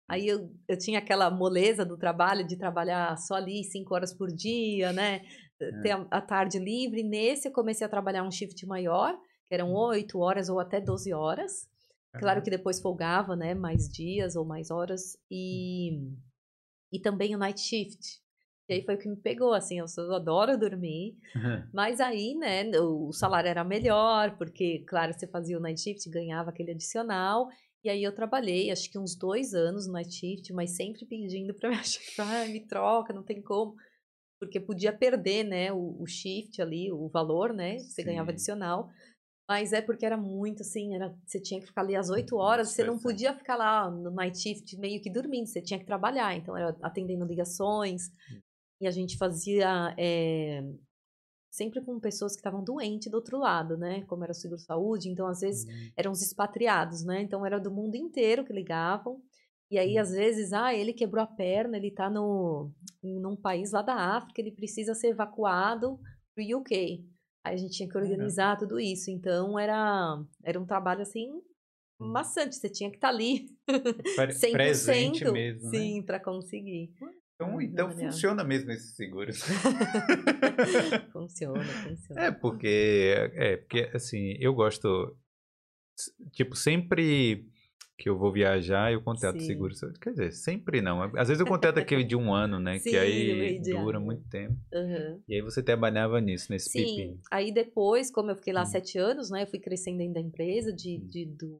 [0.09, 4.29] Aí eu, eu tinha aquela moleza do trabalho de trabalhar só ali 5 horas por
[4.29, 5.21] dia, né?
[5.83, 7.03] Ter a, a tarde livre.
[7.03, 9.13] Nesse eu comecei a trabalhar um shift maior,
[9.45, 11.67] que eram 8 horas ou até 12 horas.
[12.13, 13.53] Claro que depois folgava, né?
[13.53, 15.17] Mais dias ou mais horas.
[15.29, 15.99] E,
[16.91, 18.21] e também o night shift.
[18.69, 21.15] E aí foi o que me pegou, assim, eu, eu adoro dormir.
[21.73, 26.49] Mas aí, né, o salário era melhor, porque, claro, você fazia o night shift, ganhava
[26.49, 27.47] aquele adicional.
[27.83, 31.53] E aí eu trabalhei, acho que uns dois anos no night shift, mas sempre pedindo
[31.53, 33.75] pra minha chefe, ah, me troca, não tem como.
[34.39, 38.33] Porque podia perder, né, o, o shift ali, o valor, né, você ganhava Sim.
[38.33, 38.89] adicional.
[39.49, 42.69] Mas é porque era muito assim, era, você tinha que ficar ali às 8 horas,
[42.69, 46.35] você não podia ficar lá no night shift meio que dormindo, você tinha que trabalhar.
[46.35, 48.09] Então era atendendo ligações,
[48.81, 50.61] e a gente fazia é,
[51.49, 54.03] sempre com pessoas que estavam doentes do outro lado, né?
[54.03, 55.91] Como era o seguro saúde, então às vezes Hum.
[55.95, 57.21] eram os expatriados, né?
[57.21, 59.21] Então era do mundo inteiro que ligavam.
[59.71, 60.01] E aí, Hum.
[60.01, 64.39] às vezes, ah, ele quebrou a perna, ele tá no, num país lá da África,
[64.39, 65.99] ele precisa ser evacuado
[66.35, 67.03] pro UK.
[67.47, 69.09] Aí a gente tinha que organizar tudo isso.
[69.11, 71.29] Então era, era um trabalho assim
[71.99, 72.11] Hum.
[72.11, 74.51] maçante, você tinha que estar ali Pre- 100%.
[74.51, 75.63] Presente mesmo.
[75.63, 75.69] né?
[75.79, 76.93] Sim, para conseguir.
[77.33, 77.95] Então, então Olha.
[78.11, 79.41] funciona mesmo esses seguros.
[81.11, 82.21] funciona, funciona.
[82.21, 85.17] É, porque, é, porque, assim, eu gosto,
[86.31, 87.47] tipo, sempre
[87.97, 89.47] que eu vou viajar, eu contrato Sim.
[89.47, 89.73] seguro.
[90.01, 91.01] Quer dizer, sempre não.
[91.17, 92.79] Às vezes eu contrato aquele de um ano, né?
[92.79, 94.55] Sim, que aí dura muito tempo.
[94.73, 95.23] Aham.
[95.27, 97.19] E aí você trabalhava nisso, nesse Sim, pepino.
[97.31, 98.65] aí depois, como eu fiquei lá Hum.
[98.65, 101.07] sete anos, né, eu fui crescendo dentro da empresa, de, Hum.
[101.09, 101.59] de- do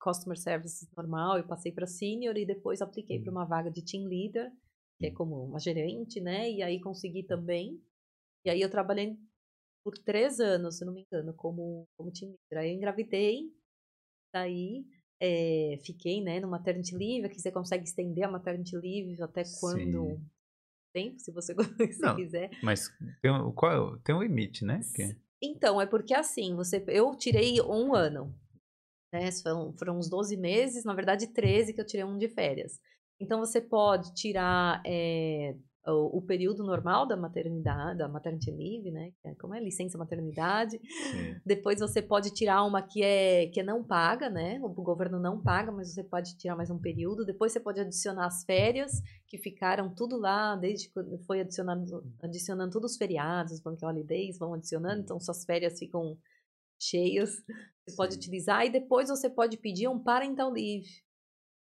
[0.00, 3.34] customer service normal, eu passei para senior e depois apliquei para Hum.
[3.34, 4.50] uma vaga de team leader,
[4.98, 5.14] que é Hum.
[5.14, 7.80] como uma gerente, né, e aí consegui também.
[8.44, 9.16] E aí eu trabalhei
[9.84, 12.58] por três anos, se não me engano, como, como team leader.
[12.64, 13.52] Aí eu engravidei,
[14.34, 14.84] daí
[15.20, 20.16] eh, fiquei, né, no maternity leave, aqui você consegue estender a maternity leave até quando
[20.16, 20.26] Sim.
[20.92, 21.54] tempo, se você
[21.92, 22.16] se Não.
[22.16, 22.50] quiser.
[22.62, 22.88] Mas
[23.22, 24.80] tem, um- qual, é tem um limite, né?
[24.94, 28.34] Que- Então, é porque assim, você, eu tirei um ano,
[29.12, 29.30] né?
[29.42, 32.80] Foram, foram uns 12 meses, na verdade 13 que eu tirei um de férias.
[33.20, 35.54] Então, você pode tirar é,
[35.86, 39.12] o, o período normal da maternidade, da maternity leave, né?
[39.20, 39.60] que é- Como é?
[39.60, 40.78] Licença maternidade.
[40.78, 41.40] Sim.
[41.44, 44.58] Depois você pode tirar uma que é, que é não paga, né?
[44.62, 47.24] O governo não paga, mas você pode tirar mais um período.
[47.24, 48.92] Depois você pode adicionar as férias,
[49.26, 54.38] que ficaram tudo lá, desde quando foi adicionando, adicionando todos os feriados, os bank holidays
[54.38, 56.16] vão adicionando, então suas férias ficam
[56.80, 57.30] cheias.
[57.86, 58.18] Você pode Sim.
[58.20, 60.88] utilizar e depois você pode pedir um parental leave.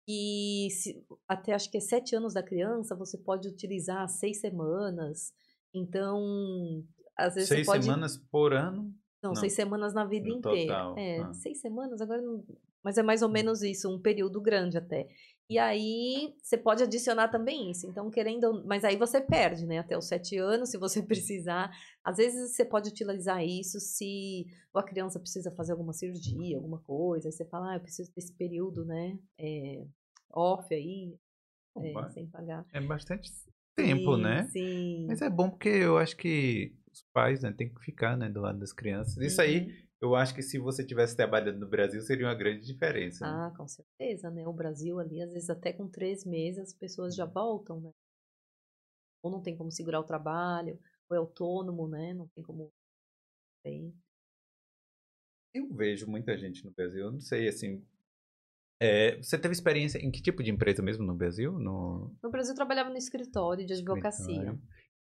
[0.07, 5.33] E se- até acho que é sete anos da criança, você pode utilizar seis semanas.
[5.73, 6.83] Então,
[7.17, 7.83] às vezes Seis você pode.
[7.85, 8.93] semanas por ano?
[9.21, 9.35] Não, Não.
[9.35, 10.73] seis semanas na vida No inteira.
[10.73, 11.33] total, É, ah.
[11.33, 12.43] seis semanas, agora não...
[12.83, 15.07] Mas é mais ou menos isso, um período grande até.
[15.49, 17.87] E aí, você pode adicionar também isso.
[17.87, 18.65] Então, querendo...
[18.65, 19.79] Mas aí você perde, né?
[19.79, 21.71] Até os sete anos, se você precisar.
[22.03, 27.27] Às vezes, você pode utilizar isso se a criança precisa fazer alguma cirurgia, alguma coisa.
[27.27, 29.17] Aí você fala, ah, eu preciso desse período, né?
[29.39, 29.85] É,
[30.31, 31.15] off aí,
[31.77, 32.65] é, sem pagar.
[32.71, 33.31] É bastante
[33.75, 34.43] tempo, Sim, né?
[34.47, 35.05] Sim.
[35.07, 38.41] Mas é bom porque eu acho que os pais né, têm que ficar né, do
[38.41, 39.17] lado das crianças.
[39.17, 39.86] Isso aí, Uhum.
[40.01, 43.25] Eu acho que se você tivesse trabalhando no Brasil, seria uma grande diferença.
[43.25, 43.31] né?
[43.33, 44.47] Ah, com certeza, né?
[44.47, 47.91] O Brasil ali, às vezes até com três meses, as pessoas já voltam, né?
[49.21, 50.79] Ou não tem como segurar o trabalho,
[51.09, 52.13] ou é autônomo, né?
[52.13, 52.71] Não tem como.
[53.63, 53.93] Tem.
[55.53, 57.83] Eu vejo muita gente no Brasil, eu não sei, assim...
[58.79, 61.53] é, você teve experiência em que tipo de empresa mesmo no Brasil?
[61.57, 64.35] No No Brasil, eu trabalhava no escritório de advocacia.
[64.35, 64.61] escritório?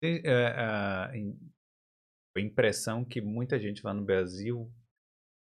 [0.03, 1.39] É, a, em-
[2.39, 4.71] a impressão que muita gente lá no Brasil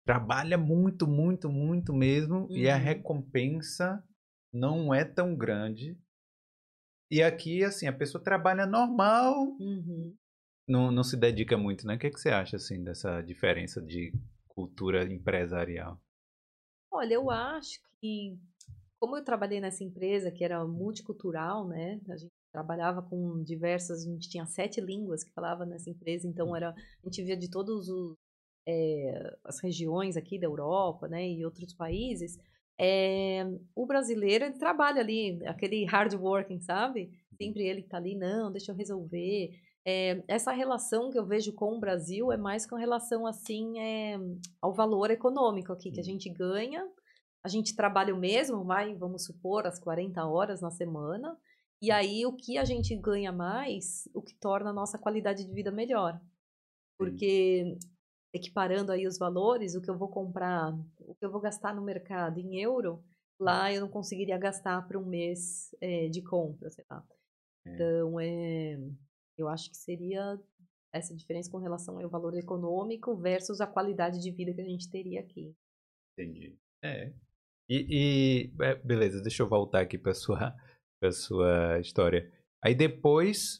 [0.05, 2.83] trabalha muito, muito, muito mesmo e a Uhum.
[2.83, 4.03] recompensa
[4.53, 5.97] não é tão grande.
[7.11, 10.15] E aqui, assim, a pessoa trabalha normal, Uhum.
[10.67, 11.95] não, não se dedica muito, né?
[11.95, 14.11] O que, que você acha, assim, dessa diferença de
[14.47, 16.01] cultura empresarial?
[16.91, 18.37] Olha, eu acho que,
[18.99, 21.99] como eu trabalhei nessa empresa que era multicultural, né?
[22.09, 26.55] A gente trabalhava com diversas, a gente tinha sete línguas que falava nessa empresa, então
[26.55, 28.15] era, a gente via de todos os
[28.67, 32.37] é, as regiões aqui da Europa, né, e outros países.
[32.79, 33.43] É,
[33.75, 37.11] o brasileiro ele trabalha ali, aquele hard working, sabe?
[37.41, 39.49] sempre ele tá ali, não, deixa eu resolver.
[39.83, 43.73] É, essa relação que eu vejo com o Brasil é mais com relação, assim,
[44.61, 46.87] ao valor econômico aqui, que a gente ganha,
[47.43, 51.35] a gente trabalha o mesmo, vai, vamos supor, as 40 horas na semana,
[51.81, 55.53] e aí o que a gente ganha mais, o que torna a nossa qualidade de
[55.53, 56.21] vida melhor.
[56.97, 57.77] Porque
[58.33, 61.81] equiparando aí os valores, o que eu vou comprar, o que eu vou gastar no
[61.81, 63.03] mercado em euro,
[63.39, 67.05] lá eu não conseguiria gastar para um mês é, de compra, sei lá.
[67.65, 67.73] É.
[67.73, 68.77] Então, é,
[69.37, 70.39] eu acho que seria
[70.93, 74.89] essa diferença com relação ao valor econômico versus a qualidade de vida que a gente
[74.89, 75.55] teria aqui.
[76.13, 76.57] Entendi.
[76.83, 77.13] É.
[77.69, 80.53] E, e é, beleza, deixa eu voltar aqui para sua
[81.01, 82.31] para sua história.
[82.63, 83.59] Aí depois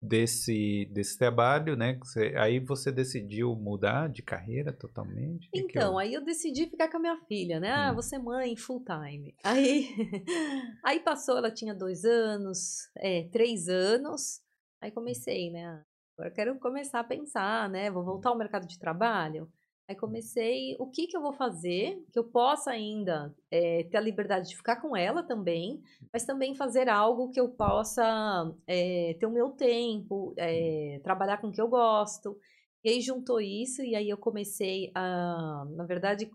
[0.00, 1.98] desse, desse trabalho, né?
[1.98, 5.48] Você, aí você decidiu mudar de carreira totalmente?
[5.52, 5.98] Então, que eu...
[5.98, 7.72] aí eu decidi ficar com a minha filha, né?
[7.72, 7.96] Ah, hum.
[7.96, 9.34] você mãe full time.
[9.42, 9.88] Aí,
[10.84, 14.40] aí passou, ela tinha dois anos, é, três anos.
[14.80, 15.82] Aí comecei, né?
[16.16, 17.90] Agora quero começar a pensar, né?
[17.90, 19.50] Vou voltar ao mercado de trabalho.
[19.92, 24.00] Aí comecei, o que que eu vou fazer que eu possa ainda é, ter a
[24.00, 29.26] liberdade de ficar com ela também, mas também fazer algo que eu possa é, ter
[29.26, 32.38] o meu tempo, é, trabalhar com o que eu gosto.
[32.82, 36.30] E aí juntou isso e aí eu comecei a, na verdade,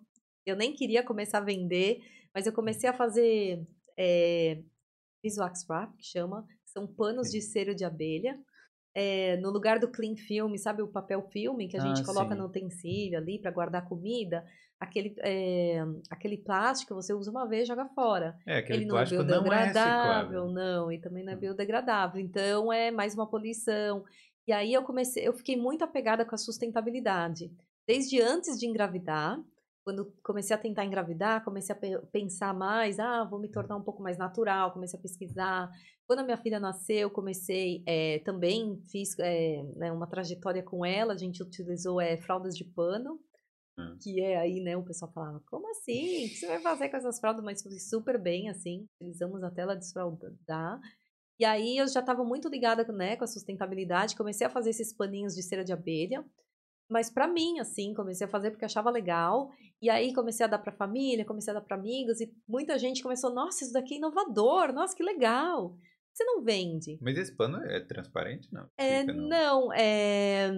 [0.46, 2.00] eu nem queria começar a vender,
[2.36, 3.66] mas eu comecei a fazer
[3.98, 4.62] é,
[5.24, 8.40] beeswax wrap, que chama, são panos de cera de abelha
[9.00, 12.34] é, no lugar do clean film, sabe o papel filme que a gente ah, coloca
[12.34, 12.42] sim.
[12.42, 14.44] no utensílio ali para guardar comida?
[14.80, 18.36] Aquele, é, aquele plástico você usa uma vez e joga fora.
[18.44, 21.40] É, aquele Ele não é biodegradável, não, é não, e também não é hum.
[21.40, 22.20] biodegradável.
[22.20, 24.04] Então é mais uma poluição.
[24.48, 27.52] E aí eu comecei, eu fiquei muito apegada com a sustentabilidade.
[27.88, 29.40] Desde antes de engravidar,
[29.88, 34.04] quando comecei a tentar engravidar, comecei a pensar mais, ah, vou me tornar um pouco
[34.04, 35.72] mais natural, comecei a pesquisar.
[36.06, 41.14] Quando a minha filha nasceu, comecei é, também, fiz é, né, uma trajetória com ela,
[41.14, 43.18] a gente utilizou é, fraldas de pano,
[43.80, 43.98] hum.
[44.02, 46.26] que é aí, né, o pessoal falava, como assim?
[46.26, 47.46] O que você vai fazer com essas fraldas?
[47.46, 50.82] Mas foi super bem, assim, utilizamos até ela desfraldar.
[51.40, 54.92] E aí eu já estava muito ligada né, com a sustentabilidade, comecei a fazer esses
[54.92, 56.26] paninhos de cera de abelha,
[56.90, 59.52] mas para mim, assim, comecei a fazer porque achava legal.
[59.82, 63.04] E aí comecei a dar para família, comecei a dar para amigos e muita gente
[63.04, 65.76] começou, nossa, isso daqui é inovador, nossa, que legal.
[66.14, 66.98] Você não vende.
[67.00, 68.68] Mas esse pano é transparente, não?
[68.76, 69.28] É, Fica, não.
[69.28, 70.50] não, é...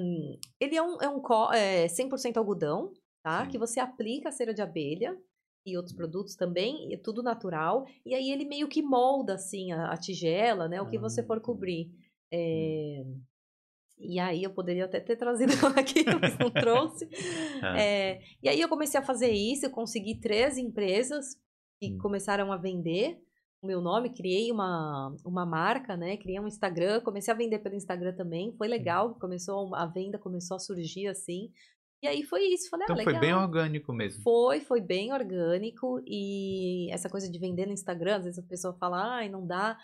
[0.58, 1.22] ele é um, é um
[1.54, 3.44] é 100% algodão, tá?
[3.44, 3.52] Sim.
[3.52, 5.18] Que você aplica a cera de abelha
[5.66, 5.98] e outros hum.
[5.98, 7.86] produtos também, é tudo natural.
[8.06, 10.82] E aí ele meio que molda, assim, a, a tigela, né?
[10.82, 11.92] O que ah, você for cobrir.
[12.32, 13.04] É...
[13.06, 13.22] Hum.
[14.00, 17.10] E aí eu poderia até ter trazido aqui, mas não trouxe.
[17.62, 17.80] ah.
[17.80, 21.36] é, e aí eu comecei a fazer isso, eu consegui três empresas
[21.80, 21.98] que hum.
[22.00, 23.20] começaram a vender
[23.62, 26.16] o meu nome, criei uma, uma marca, né?
[26.16, 30.56] Criei um Instagram, comecei a vender pelo Instagram também, foi legal, começou a venda começou
[30.56, 31.52] a surgir assim.
[32.02, 33.14] E aí foi isso, falei, então ah, legal.
[33.14, 34.24] foi bem orgânico mesmo.
[34.24, 38.74] Foi, foi bem orgânico e essa coisa de vender no Instagram, às vezes a pessoa
[38.80, 39.78] fala, ai, não dá.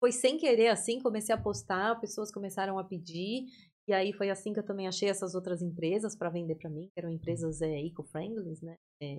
[0.00, 3.44] Foi sem querer assim, comecei a postar, pessoas começaram a pedir
[3.90, 6.88] e aí foi assim que eu também achei essas outras empresas para vender para mim,
[6.92, 8.76] que eram empresas é, eco-friendly, né?
[9.02, 9.16] É,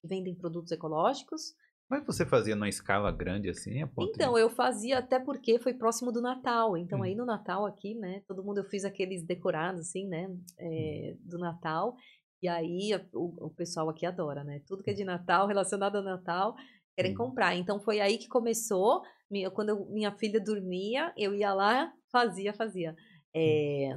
[0.00, 1.54] que vendem produtos ecológicos.
[1.88, 3.82] Mas você fazia numa escala grande assim?
[4.00, 4.40] então, de...
[4.40, 6.76] eu fazia até porque foi próximo do Natal.
[6.76, 7.02] Então, hum.
[7.04, 8.22] aí no Natal aqui, né?
[8.28, 10.28] Todo mundo, eu fiz aqueles decorados, assim, né?
[10.58, 11.96] É, do Natal.
[12.42, 14.60] E aí o, o, pessoal aqui adora, né?
[14.66, 16.54] Tudo que é de Natal, relacionado ao Natal,
[16.94, 17.16] querem hum.
[17.16, 17.56] comprar.
[17.56, 19.00] Então, foi aí que começou.
[19.32, 22.94] Minha, quando eu, minha filha dormia, eu ia lá, fazia, fazia.
[23.34, 23.88] É...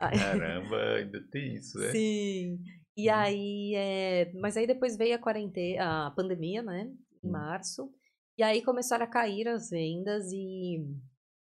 [0.00, 1.90] Caramba, ainda tem isso, né?
[1.92, 2.58] Sim.
[2.96, 3.14] E hum.
[3.14, 4.32] aí, é...
[4.34, 6.90] mas aí depois veio a quarentena, a pandemia, né?
[7.26, 7.90] em março.
[8.38, 10.84] E aí começaram a cair as vendas e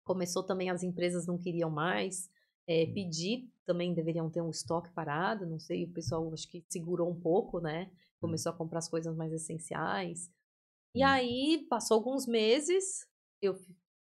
[0.04, 2.30] começou também as empresas não queriam mais
[2.68, 7.10] é, pedir, também deveriam ter um estoque parado, não sei, o pessoal acho que segurou
[7.10, 7.92] um pouco, né?
[8.20, 10.30] Começou a comprar as coisas mais essenciais.
[10.94, 13.06] E aí passou alguns meses,
[13.42, 13.56] eu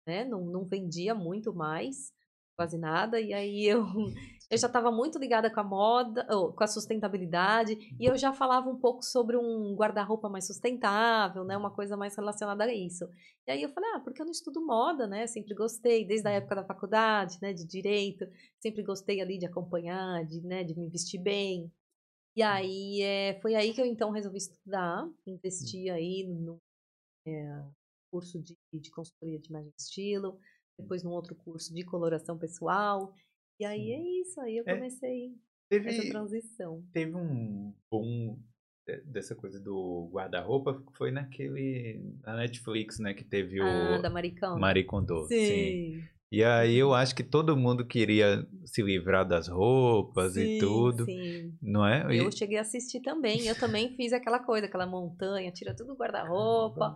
[0.07, 2.13] né, não, não vendia muito mais,
[2.55, 3.85] quase nada, e aí eu
[4.49, 8.67] eu já estava muito ligada com a moda, com a sustentabilidade, e eu já falava
[8.69, 11.55] um pouco sobre um guarda-roupa mais sustentável, né?
[11.55, 13.05] Uma coisa mais relacionada a isso.
[13.47, 15.27] E aí eu falei, ah, porque eu não estudo moda, né?
[15.27, 17.53] Sempre gostei, desde a época da faculdade, né?
[17.53, 18.25] De direito,
[18.59, 20.63] sempre gostei ali de acompanhar, de, né?
[20.63, 21.71] De me vestir bem.
[22.35, 26.59] E aí é, foi aí que eu então resolvi estudar, investir aí no
[27.27, 27.63] é,
[28.11, 30.39] curso de, de consultoria de imagem e estilo,
[30.77, 33.13] depois num outro curso de coloração pessoal.
[33.59, 35.35] E aí é isso, aí eu é, comecei é,
[35.69, 36.83] teve, essa transição.
[36.93, 38.41] Teve um boom
[39.05, 42.01] dessa coisa do guarda-roupa foi naquele.
[42.23, 43.13] na Netflix, né?
[43.13, 43.63] Que teve o.
[43.63, 44.57] Ah, da Maricão.
[44.57, 45.27] Marie Kondo.
[45.27, 45.45] Sim.
[45.45, 46.03] sim.
[46.31, 51.05] E aí eu acho que todo mundo queria se livrar das roupas sim, e tudo,
[51.05, 51.57] Sim.
[51.61, 52.15] não é?
[52.15, 53.47] E- Eu cheguei a assistir também.
[53.47, 56.93] Eu também fiz aquela coisa, aquela montanha, tira tudo do guarda-roupa.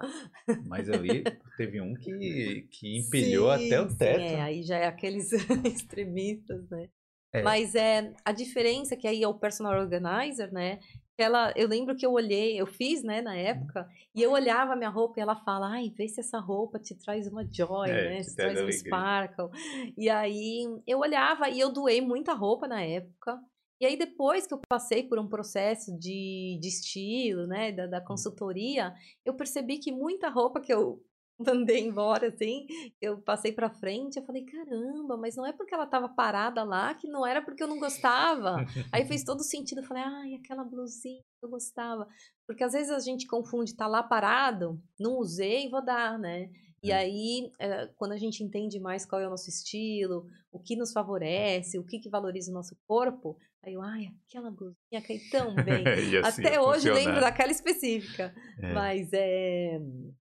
[0.67, 1.23] Mas ali
[1.57, 4.19] teve um que, que empilhou até o Sim, teto.
[4.29, 5.31] Sim, é, aí já é aqueles
[5.65, 6.89] extremistas, né?
[7.33, 7.43] É.
[7.43, 10.79] Mas é a diferença que aí é o personal organizer, né?
[11.17, 14.75] Ela, eu lembro que eu olhei, eu fiz, né, na época, e eu olhava a
[14.75, 18.09] minha roupa e ela fala, ai, vê se essa roupa te traz uma joy, É,
[18.09, 18.21] né?
[18.21, 18.79] te traz traz um alegria.
[18.79, 19.93] sparkle.
[19.95, 23.39] E aí eu olhava e eu doei muita roupa na época.
[23.79, 28.01] E aí depois que eu passei por um processo de, de estilo, né, da, da
[28.01, 31.03] consultoria, eu percebi que muita roupa que eu
[31.39, 32.65] mandei embora, assim,
[33.01, 36.93] eu passei pra frente, eu falei, caramba, mas não é porque ela tava parada lá
[36.93, 38.57] que não era porque eu não gostava.
[38.91, 42.07] Aí fez todo sentido, eu falei, ai, aquela blusinha que eu gostava.
[42.47, 46.49] Porque às vezes a gente confunde tá lá parado, não usei, vou dar, né?
[46.83, 46.95] E É.
[46.95, 50.91] aí, é, quando a gente entende mais qual é o nosso estilo, o que nos
[50.91, 55.55] favorece, o que, que valoriza o nosso corpo, aí eu, ai, aquela blusinha cai tão
[55.55, 55.85] bem.
[56.25, 56.95] Assim, Até hoje funcionar.
[56.95, 58.35] lembro daquela específica.
[58.61, 58.73] É.
[58.73, 59.79] Mas é,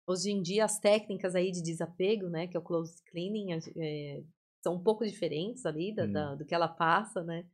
[0.07, 4.23] hoje em dia as técnicas aí de desapego, né, que é o close cleaning, é,
[4.63, 6.11] são um pouco diferentes ali da, Hum.
[6.11, 7.45] da- do que ela passa, né?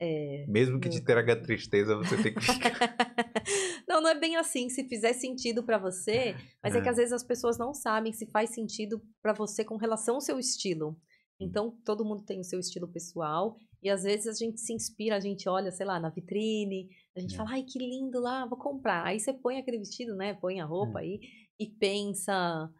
[0.00, 2.40] É, Mesmo que te traga tristeza, você tem que
[3.88, 4.68] não, não é bem assim.
[4.68, 6.80] Se fizer sentido pra você, mas é.
[6.80, 6.90] que É.
[6.90, 10.38] às vezes as pessoas não sabem se faz sentido pra você com relação ao seu
[10.38, 10.98] estilo.
[11.40, 15.16] Então, todo mundo tem o seu estilo pessoal e às vezes a gente se inspira,
[15.16, 17.36] a gente olha, sei lá, na vitrine, a gente É.
[17.36, 19.04] fala, ai, que lindo lá, vou comprar.
[19.06, 20.34] Aí você põe aquele vestido, né?
[20.34, 21.02] Põe a roupa É.
[21.02, 21.20] aí
[21.58, 22.70] e pensa,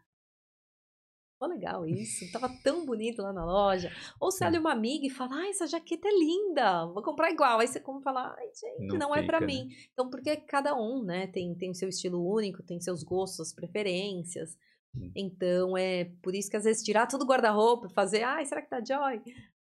[1.37, 3.91] Pô, legal isso, tava tão bonito lá na loja.
[4.21, 7.59] Ou você olha uma amiga e fala, ai, essa jaqueta é linda, vou comprar igual.
[7.59, 9.67] Aí você compra e fala, ai, gente, Não não, é pra fica, mim.
[9.91, 14.57] Então, porque cada um, né, tem, tem o seu estilo único, tem seus gostos, preferências.
[14.95, 15.11] Hum.
[15.13, 18.61] Então, é por isso que às vezes tirar tudo do guarda-roupa e fazer, ai, será
[18.61, 19.21] que tá joy?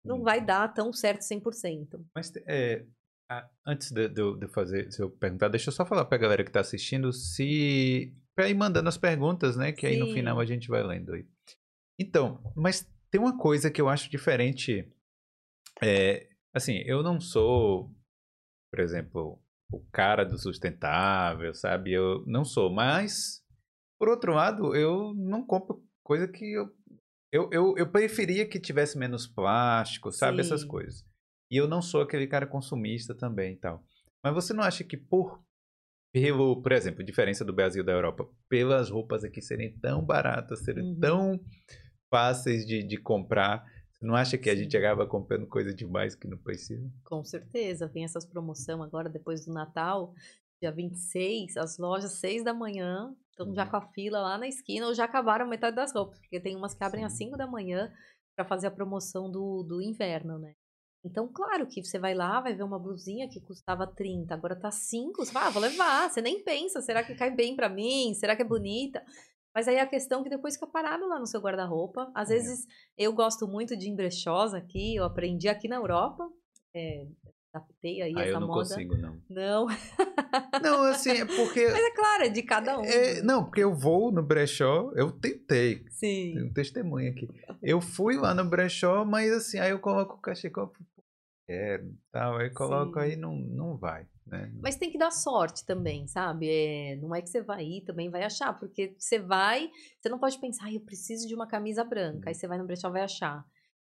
[0.05, 0.23] Não Hum.
[0.23, 2.05] vai dar tão certo 100%.
[2.15, 2.85] Mas é,
[3.65, 6.51] antes de, de de fazer, se eu perguntar, deixa eu só falar pra galera que
[6.51, 8.13] tá assistindo se.
[8.35, 9.71] pra ir mandando as perguntas, né?
[9.71, 10.13] Que aí no Sim.
[10.13, 11.25] final a gente vai lendo aí.
[11.99, 14.89] Então, mas tem uma coisa que eu acho diferente.
[15.81, 17.93] É, assim, eu não sou,
[18.71, 21.93] por exemplo, o cara do sustentável, sabe?
[21.93, 23.43] Eu não sou, mas,
[23.99, 26.75] por outro lado, eu não compro coisa que eu.
[27.29, 30.39] Eu, eu, eu preferia que tivesse menos plástico, sabe?
[30.39, 30.67] Essas Sim.
[30.67, 31.05] coisas.
[31.49, 33.83] E eu não sou aquele cara consumista também e tal.
[34.23, 35.41] Mas você não acha que por
[36.11, 40.85] pelo, por exemplo, diferença do Brasil da Europa, pelas roupas aqui serem tão baratas, serem
[40.85, 40.99] Uhum.
[40.99, 41.39] tão
[42.09, 46.27] fáceis de, de comprar, você não acha que a gente acaba comprando coisa demais que
[46.27, 46.91] não precisa?
[47.03, 50.13] Com certeza, vem essas promoções agora depois do Natal,
[50.61, 53.69] dia 26, as lojas 6 da manhã estão já Uhum.
[53.69, 56.73] com a fila lá na esquina ou já acabaram metade das roupas, porque tem umas
[56.75, 57.17] que abrem às Sim.
[57.17, 57.93] 5 da manhã
[58.35, 60.53] para fazer a promoção do, do inverno, né?
[61.05, 64.71] Então, claro que você vai lá, vai ver uma blusinha que custava 30, agora tá
[64.71, 68.13] 5, você fala, ah, vou levar, você nem pensa, será que cai bem pra mim?
[68.13, 69.03] Será que é bonita?
[69.55, 72.11] Mas aí a questão é que depois fica parado lá no seu guarda-roupa.
[72.13, 72.33] Às É.
[72.35, 76.29] vezes eu gosto muito de ir em brechós aqui, eu aprendi aqui na Europa,
[76.75, 77.07] é,
[77.57, 78.59] adaptei aí Ah, essa eu não moda.
[78.59, 79.17] consigo, não.
[79.29, 79.67] Não,
[80.61, 81.65] Não, assim, é porque.
[81.71, 82.83] mas é claro, é de cada um.
[82.83, 83.21] é, né?
[83.21, 85.85] não, porque eu vou no brechó, eu tentei.
[85.89, 86.33] Sim.
[86.35, 87.27] Tem um testemunho aqui.
[87.61, 90.71] Eu fui lá no brechó, mas assim, aí eu coloco o cachecol,
[91.45, 92.99] quero, tal, aí coloco Sim.
[92.99, 94.51] aí não, não vai, né?
[94.61, 96.47] Mas tem que dar sorte também, sabe?
[96.49, 100.19] É, não é que você vai ir também vai achar, porque você vai, você não
[100.19, 102.29] pode pensar, ah, eu preciso de uma camisa branca.
[102.29, 103.43] Aí você vai no brechó vai achar.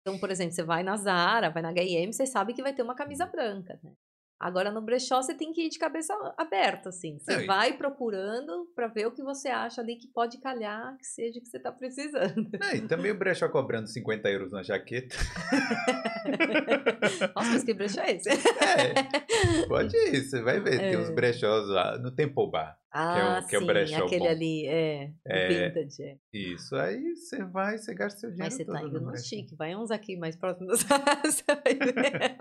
[0.06, 2.82] Então, por exemplo, você vai na Zara, vai na H&M, você sabe que vai ter
[2.82, 3.92] uma camisa branca, né?
[4.38, 7.18] Agora no brechó você tem que ir de cabeça aberta, assim.
[7.18, 11.06] Você e- vai procurando pra ver o que você acha ali que pode calhar, que
[11.06, 12.48] seja o que você tá precisando.
[12.60, 15.16] Não, e também o brechó cobrando 50 euros na jaqueta.
[17.34, 18.28] Nossa, mas que brechó é esse?
[18.30, 20.78] É, pode ir, você vai ver.
[20.78, 21.12] Tem uns É.
[21.12, 22.78] brechós lá no Temple Bar.
[22.92, 24.28] Ah, que é o sim, brechó aquele bom.
[24.30, 26.16] ali, é, É, vintage, é.
[26.32, 29.76] Isso, aí você vai, você gasta seu dinheiro Mas você tá indo no chique, vai
[29.76, 32.36] uns aqui mais próximos da você vai ver.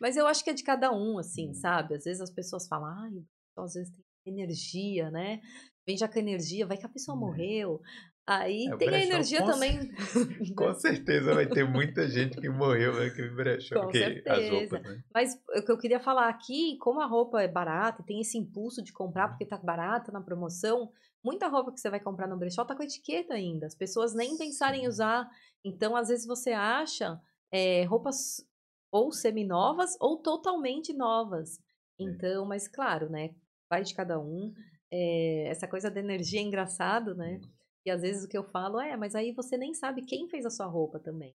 [0.00, 1.94] Mas eu acho que é de cada um, assim, sabe?
[1.94, 3.10] Às vezes as pessoas falam, ai,
[3.52, 3.92] então, às vezes
[4.24, 5.40] tem energia, né?
[5.86, 7.20] Vem já com energia, vai que a pessoa É.
[7.20, 7.80] morreu.
[8.26, 9.90] Aí É, tem a energia com também.
[10.54, 13.80] Com certeza vai ter muita gente que morreu naquele brechó.
[13.80, 14.52] Com que as certeza.
[14.54, 15.02] roupas, né?
[15.14, 18.82] Mas o que eu queria falar aqui, como a roupa é barata, tem esse impulso
[18.84, 20.92] de comprar porque tá barata na promoção,
[21.24, 23.66] muita roupa que você vai comprar no brechó tá com etiqueta ainda.
[23.66, 25.26] As pessoas nem pensarem em usar.
[25.64, 27.18] Então, às vezes você acha
[27.50, 28.46] é, roupas
[28.90, 31.58] ou semi-novas ou totalmente novas.
[32.00, 32.04] É.
[32.04, 33.30] Então, mas claro, né?
[33.70, 34.52] vai de cada um.
[34.90, 37.38] É, essa coisa da energia é engraçado, né?
[37.84, 40.46] E às vezes o que eu falo é, mas aí você nem sabe quem fez
[40.46, 41.34] a sua roupa também.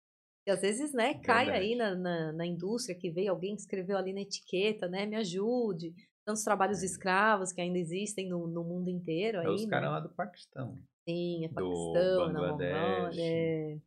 [0.48, 1.66] E às vezes, né, cai Verdade.
[1.66, 5.06] aí na, na, na indústria que veio alguém que escreveu ali na etiqueta, né?
[5.06, 5.94] Me ajude.
[6.26, 6.86] Tantos trabalhos É.
[6.86, 9.70] escravos que ainda existem no, no mundo inteiro É aí, os né?
[9.70, 10.78] caras lá do Paquistão.
[11.08, 12.80] Sim, é do Paquistão, na Bangladesh.
[12.80, 13.78] Mongólia, é,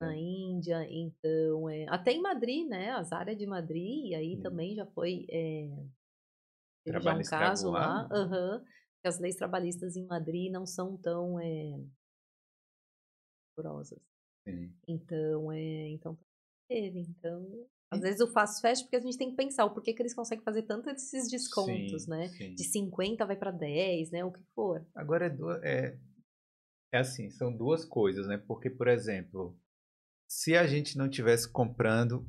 [0.00, 4.42] na Índia, então, é, até em Madrid, né, as áreas de Madrid, e aí Hum.
[4.42, 5.68] também já foi, é,
[6.86, 8.62] já um caso lá, aham,
[9.00, 11.78] que as leis trabalhistas em Madrid não são tão é,
[13.56, 13.98] rigorosas.
[14.44, 14.74] Sim.
[14.86, 16.18] Então, é, então
[16.68, 17.46] teve, então,
[17.90, 20.14] às vezes o fast fashion, porque a gente tem que pensar o porquê que eles
[20.14, 22.54] conseguem fazer tanto esses descontos, Sim, né, sim.
[22.54, 24.84] de 50 vai para 10, né, o que for.
[24.94, 25.98] Agora é, é,
[26.92, 28.38] é assim, são duas coisas, né?
[28.38, 29.56] Porque, por exemplo,
[30.28, 32.26] se a gente não tivesse comprando, o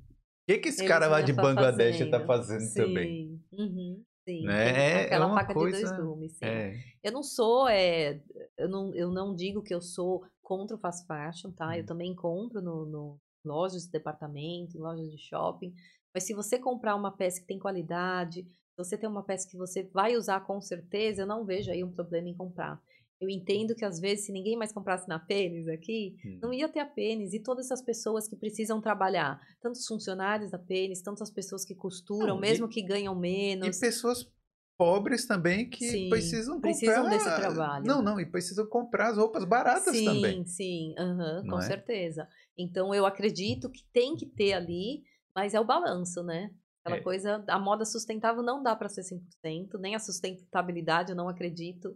[0.48, 2.28] que, que esse Eles cara lá de Bangladesh tá fazendo.
[2.28, 3.10] fazendo também?
[3.10, 4.44] Sim, uhum, sim.
[4.44, 4.68] Né?
[4.70, 6.46] É- é aquela uma faca de dois coisa- gumes, sim.
[6.46, 6.74] É,
[7.04, 8.22] Eu não sou, é,
[8.58, 11.78] eu, não, eu não digo que eu sou contra o fast fashion, tá?
[11.78, 11.86] Eu Hum.
[11.88, 15.74] também compro no, no lojas de departamento, em lojas de shopping.
[16.14, 19.56] Mas se você comprar uma peça que tem qualidade, se você tem uma peça que
[19.58, 22.82] você vai usar com certeza, eu não vejo aí um problema em comprar.
[23.20, 26.68] Eu entendo que às vezes, se ninguém mais comprasse na Pênis aqui, hum, não ia
[26.68, 31.02] ter a Pênis e todas essas pessoas que precisam trabalhar, tanto os funcionários da Pênis,
[31.02, 33.80] tantas pessoas que costuram, Não, e- mesmo que ganham E menos.
[33.80, 34.30] pessoas
[34.78, 37.18] pobres também que Sim, precisam precisam comprar...
[37.18, 37.86] desse trabalho.
[37.86, 40.46] Não, não, e precisam comprar as roupas baratas sim, também.
[40.46, 41.68] sim, aham, Não com é?
[41.68, 42.28] certeza.
[42.58, 45.04] Então eu acredito que tem que ter ali,
[45.34, 46.52] mas é o balanço, né?
[46.84, 47.02] Aquela É.
[47.04, 51.96] coisa, a moda sustentável não dá para ser 100%, nem a sustentabilidade eu não acredito.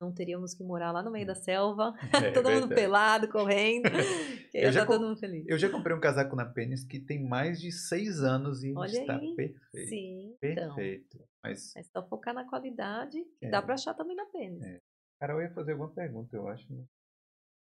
[0.00, 3.88] Não teríamos que morar lá no meio da selva, É todo mundo pelado, correndo,
[4.52, 5.44] que Eu já tá com- todo mundo feliz.
[5.48, 8.90] Eu já comprei um casaco na Pênis que tem mais de seis anos e Olha
[8.90, 9.34] está aí.
[9.34, 9.60] perfeito.
[9.88, 10.74] Sim, então.
[10.74, 11.18] Perfeito.
[11.42, 13.50] Mas, É só focar na qualidade, que É.
[13.50, 14.62] dá pra achar também na pênis.
[14.62, 14.80] É.
[15.18, 16.70] cara, eu ia fazer alguma pergunta, eu acho.
[16.72, 16.84] né?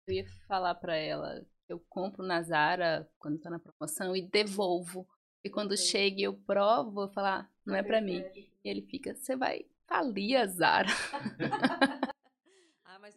[0.09, 4.23] Eu ia falar pra ela que eu compro na Zara quando tá na promoção e
[4.29, 5.09] devolvo.
[5.43, 8.23] E quando chega e eu provo, eu falar, ah, não é pra mim.
[8.35, 10.89] E ele fica, você vai falir a Zara.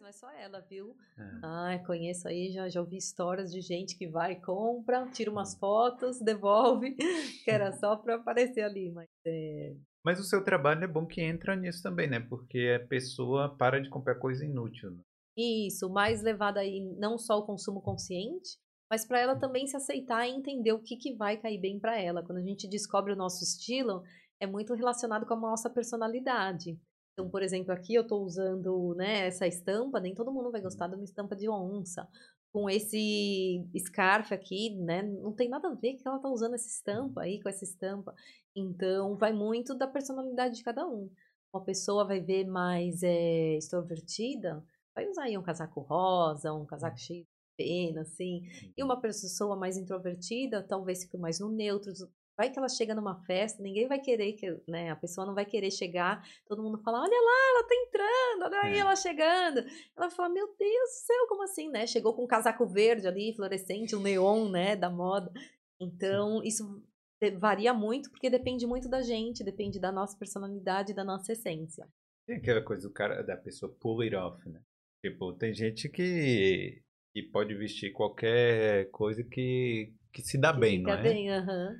[0.04, 0.94] Não é só ela, viu?
[1.18, 1.22] É.
[1.42, 6.20] Ah, conheço aí, já, já ouvi histórias de gente que vai, compra, tira umas fotos,
[6.20, 6.94] devolve,
[7.42, 9.74] que era só pra aparecer ali, mas é...
[10.04, 12.20] Mas o seu trabalho é bom que entra nisso também, né?
[12.20, 14.90] Porque a pessoa para de comprar coisa inútil.
[14.90, 15.02] Né?
[15.38, 18.58] Isso, mais levada aí não só o consumo consciente,
[18.90, 21.98] mas para ela também se aceitar e entender o que, que vai cair bem para
[21.98, 22.22] ela.
[22.22, 24.02] Quando a gente descobre o nosso estilo,
[24.38, 26.78] é muito relacionado com a nossa personalidade.
[27.14, 30.88] Então, por exemplo, aqui eu estou usando né, essa estampa, nem todo mundo vai gostar
[30.88, 32.08] de uma estampa de onça.
[32.52, 35.02] Com esse scarf aqui, né?
[35.02, 38.14] Não tem nada a ver que ela tá usando essa estampa aí, com essa estampa.
[38.54, 41.10] Então, vai muito da personalidade de cada um.
[41.52, 46.98] Uma pessoa vai ver mais é, extrovertida, vai usar aí um casaco rosa, um casaco
[46.98, 48.42] cheio de pena, assim.
[48.76, 51.92] E uma pessoa mais introvertida, talvez fique mais no neutro.
[52.36, 54.90] Vai que ela chega numa festa, ninguém vai querer que, né?
[54.90, 58.60] A pessoa não vai querer chegar, todo mundo fala, olha lá, ela tá entrando, olha
[58.62, 58.78] aí É.
[58.78, 59.64] ela chegando.
[59.96, 61.86] Ela fala, meu Deus do céu, como assim, né?
[61.86, 65.30] Chegou com um casaco verde ali, fluorescente, um neon, né, da moda.
[65.80, 66.82] Então, isso
[67.38, 71.86] varia muito, porque depende muito da gente, depende da nossa personalidade, da nossa essência.
[72.26, 74.60] Tem aquela coisa do cara, da pessoa pull it off, né?
[75.04, 76.82] Tipo, tem gente que,
[77.14, 81.02] que pode vestir qualquer coisa que, que se dá Que bem, não é?
[81.02, 81.76] bem, aham.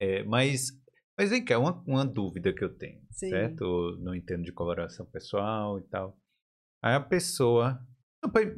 [0.00, 0.70] É, mas,
[1.18, 3.30] mas vem cá, uma, uma dúvida que eu tenho, Sim.
[3.30, 3.64] certo?
[3.64, 6.16] Eu não entendo de coloração pessoal e tal.
[6.82, 7.80] Aí a pessoa...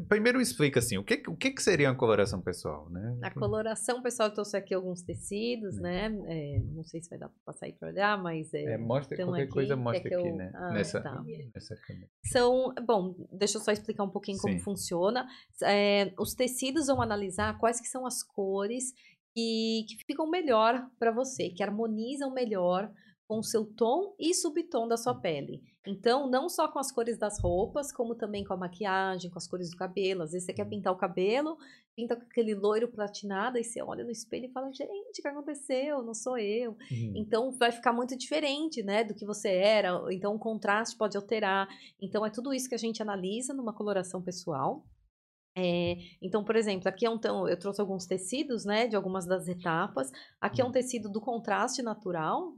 [0.09, 3.19] Primeiro explica assim, o que, o que seria uma coloração pessoal, né?
[3.23, 6.07] A coloração, pessoal, eu trouxe aqui alguns tecidos, né?
[6.27, 9.15] É, não sei se vai dar pra passar aí pra olhar, mas é, É, mostra
[9.17, 10.51] Então, qualquer aqui, coisa, quer mostra que aqui, eu- né?
[10.55, 11.23] Ah, nessa, tá.
[11.55, 12.09] nessa câmera.
[12.25, 12.75] são.
[12.87, 14.61] Bom, deixa eu só explicar um pouquinho como Sim.
[14.61, 15.27] funciona.
[15.63, 18.95] É, os tecidos vão analisar quais que são as cores
[19.39, 22.91] que, que ficam melhor para você, que harmonizam melhor
[23.29, 25.63] com o seu tom e subtom da sua pele.
[25.87, 29.47] Então, não só com as cores das roupas, como também com a maquiagem, com as
[29.47, 30.23] cores do cabelo.
[30.23, 31.57] Às vezes você quer pintar o cabelo,
[31.95, 35.29] pinta com aquele loiro platinado, e você olha no espelho e fala, gente, o que
[35.29, 36.03] aconteceu?
[36.03, 36.73] Não sou eu.
[36.91, 37.13] Uhum.
[37.17, 40.03] Então vai ficar muito diferente, né, do que você era.
[40.11, 41.69] Então o contraste pode alterar.
[42.01, 44.85] Então é tudo isso que a gente analisa numa coloração pessoal.
[45.61, 49.27] É, então, por exemplo, aqui é um tão, eu trouxe alguns tecidos, né, de algumas
[49.27, 50.09] das etapas.
[50.41, 50.73] Aqui é um Uhum.
[50.73, 52.55] tecido do contraste natural.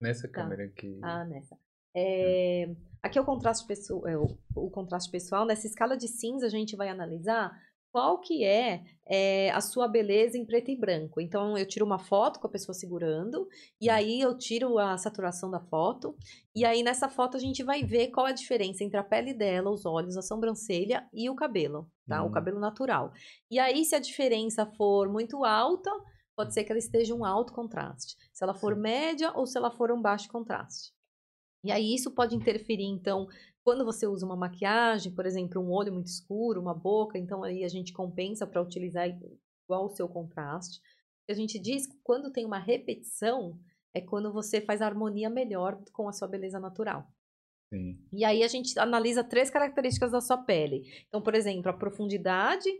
[0.00, 0.34] Nessa Tá.
[0.42, 0.98] câmera aqui.
[1.02, 1.58] Ah, nessa.
[1.96, 5.44] É, aqui é o contraste pessoal, é, o, o contraste pessoal.
[5.44, 7.50] Nessa escala de cinza a gente vai analisar
[7.90, 11.20] qual que é, é, a sua beleza em preto e branco.
[11.20, 13.48] Então, eu tiro uma foto com a pessoa segurando,
[13.80, 16.16] e aí eu tiro a saturação da foto,
[16.54, 19.32] e aí nessa foto a gente vai ver qual é a diferença entre a pele
[19.32, 22.22] dela, os olhos, a sobrancelha e o cabelo, tá?
[22.22, 22.30] O Hum.
[22.30, 23.12] cabelo natural.
[23.50, 25.90] E aí, se a diferença for muito alta,
[26.36, 28.16] pode ser que ela esteja um alto contraste.
[28.32, 28.80] Se ela for Sim.
[28.80, 30.92] média ou se ela for um baixo contraste.
[31.64, 33.26] E aí isso pode interferir, então,
[33.68, 37.62] quando você usa uma maquiagem, por exemplo, um olho muito escuro, uma boca, então aí
[37.64, 40.80] a gente compensa para utilizar igual o seu contraste.
[41.28, 43.60] A gente diz que quando tem uma repetição,
[43.92, 47.12] é quando você faz a harmonia melhor com a sua beleza natural.
[47.68, 48.02] Sim.
[48.10, 50.90] E aí a gente analisa três características da sua pele.
[51.06, 52.70] Então, por exemplo, a profundidade,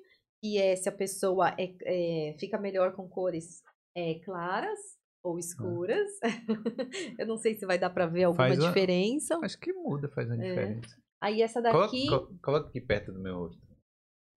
[0.40, 3.62] que é se a pessoa é, é, fica melhor com cores
[3.94, 4.80] é, claras
[5.22, 6.08] ou escuras.
[7.18, 9.38] Eu não sei se vai dar para ver alguma Faz uma- diferença.
[9.42, 10.96] Acho que muda, faz uma diferença.
[11.20, 12.06] Aí essa Coloca, daqui.
[12.08, 13.68] co- coloca aqui perto do meu rosto.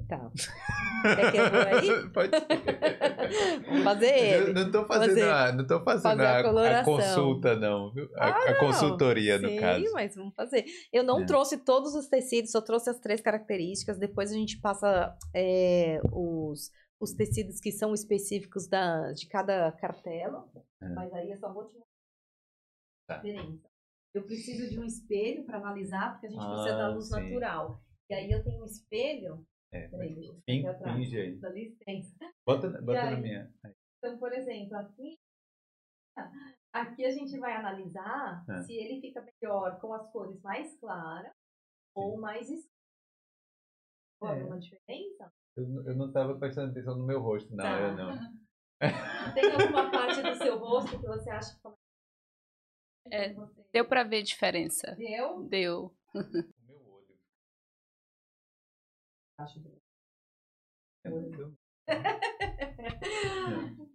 [0.09, 0.31] Tá.
[1.03, 2.09] Quer que eu vou aí?
[2.09, 2.47] Pode ser.
[3.67, 4.53] Vamos fazer ele.
[4.53, 7.93] não tô fazendo, Fazer- a, não tô fazendo a a, a consulta, não.
[7.93, 8.09] viu?
[8.15, 8.59] A, Ah, a não.
[8.59, 9.85] consultoria, no Sim, caso.
[9.93, 10.65] mas vamos fazer.
[10.91, 11.25] Eu não É.
[11.25, 13.97] trouxe todos os tecidos, só trouxe as três características.
[13.99, 20.43] Depois a gente passa é, os, os tecidos que são específicos da, de cada cartela.
[20.81, 20.89] É.
[20.89, 21.85] Mas aí eu só vou te mostrar
[23.09, 23.69] a diferença.
[24.13, 27.13] Eu preciso de um espelho para analisar, porque a gente precisa da Ah, luz sim.
[27.29, 27.81] natural.
[28.09, 29.45] E aí eu tenho um espelho.
[29.73, 30.29] É, Peraí,
[30.67, 30.97] atrás.
[30.97, 31.39] finge aí.
[31.39, 32.33] Dá licença.
[32.45, 33.21] Bota, bota na aí?
[33.21, 33.53] minha.
[33.63, 33.73] Aí.
[33.97, 35.17] Então, por exemplo, aqui,
[36.73, 38.61] aqui a gente vai analisar É.
[38.63, 41.31] se ele fica melhor com as cores mais claras
[41.95, 42.71] ou mais escuras.
[44.23, 44.27] É.
[44.27, 45.31] Alguma diferença?
[45.55, 47.79] Eu, não- eu não tava prestando atenção no meu rosto, não, Tá.
[47.79, 48.09] eu não.
[49.33, 51.69] Tem alguma parte do seu rosto que você acha que
[53.11, 53.33] É.
[53.73, 54.95] Deu pra ver diferença.
[54.95, 55.43] Deu?
[55.43, 55.95] Deu.
[56.13, 57.17] O meu olho.
[59.39, 59.81] Acho que
[61.05, 61.57] É muito-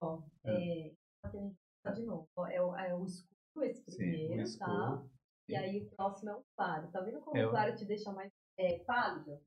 [0.00, 0.92] Ó, é,
[1.94, 2.28] de novo.
[2.50, 4.70] É o, é o escuro esse Sim, primeiro, escuro.
[4.70, 5.02] tá?
[5.48, 6.90] E aí o próximo é o claro.
[6.90, 9.40] Tá vendo como É o o- claro te deixa mais é, pálido?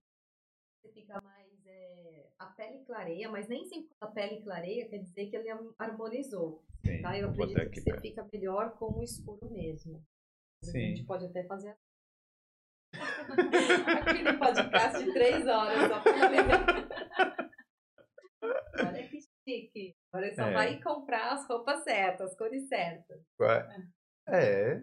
[0.82, 1.48] Você fica mais.
[1.68, 6.64] É, a pele clareia, mas nem sempre a pele clareia quer dizer que ele harmonizou.
[6.86, 7.18] Sim, Tá?
[7.18, 10.02] Eu acredito aqui que você fica melhor com o escuro mesmo.
[10.64, 10.80] A Sim.
[10.96, 11.76] gente pode até fazer.
[14.02, 16.12] Aqui no podcast de três horas só pra.
[18.88, 19.96] Olha que chique.
[20.12, 20.54] Agora só É.
[20.54, 23.22] vai comprar as roupas certas, as cores certas.
[23.38, 23.68] Qua-
[24.30, 24.82] É.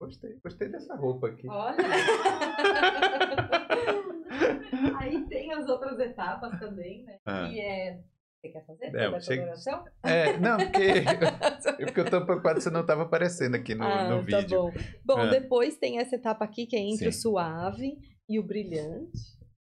[0.00, 1.48] Gostei, gostei dessa roupa aqui.
[1.48, 1.76] Olha!
[5.00, 7.18] Aí tem as outras etapas também, né?
[7.24, 7.48] Ah.
[7.48, 8.00] Que é.
[8.40, 8.94] Você quer fazer?
[8.94, 9.84] É, chega- coloração?
[10.04, 10.82] É, não, porque,
[11.82, 14.58] é porque eu tô preocupado se não tava aparecendo aqui no, ah, no tá vídeo.
[14.62, 14.72] bom.
[15.04, 15.26] Bom, Ah.
[15.30, 17.20] depois tem essa etapa aqui que é entre o Sim.
[17.20, 19.18] suave e o brilhante.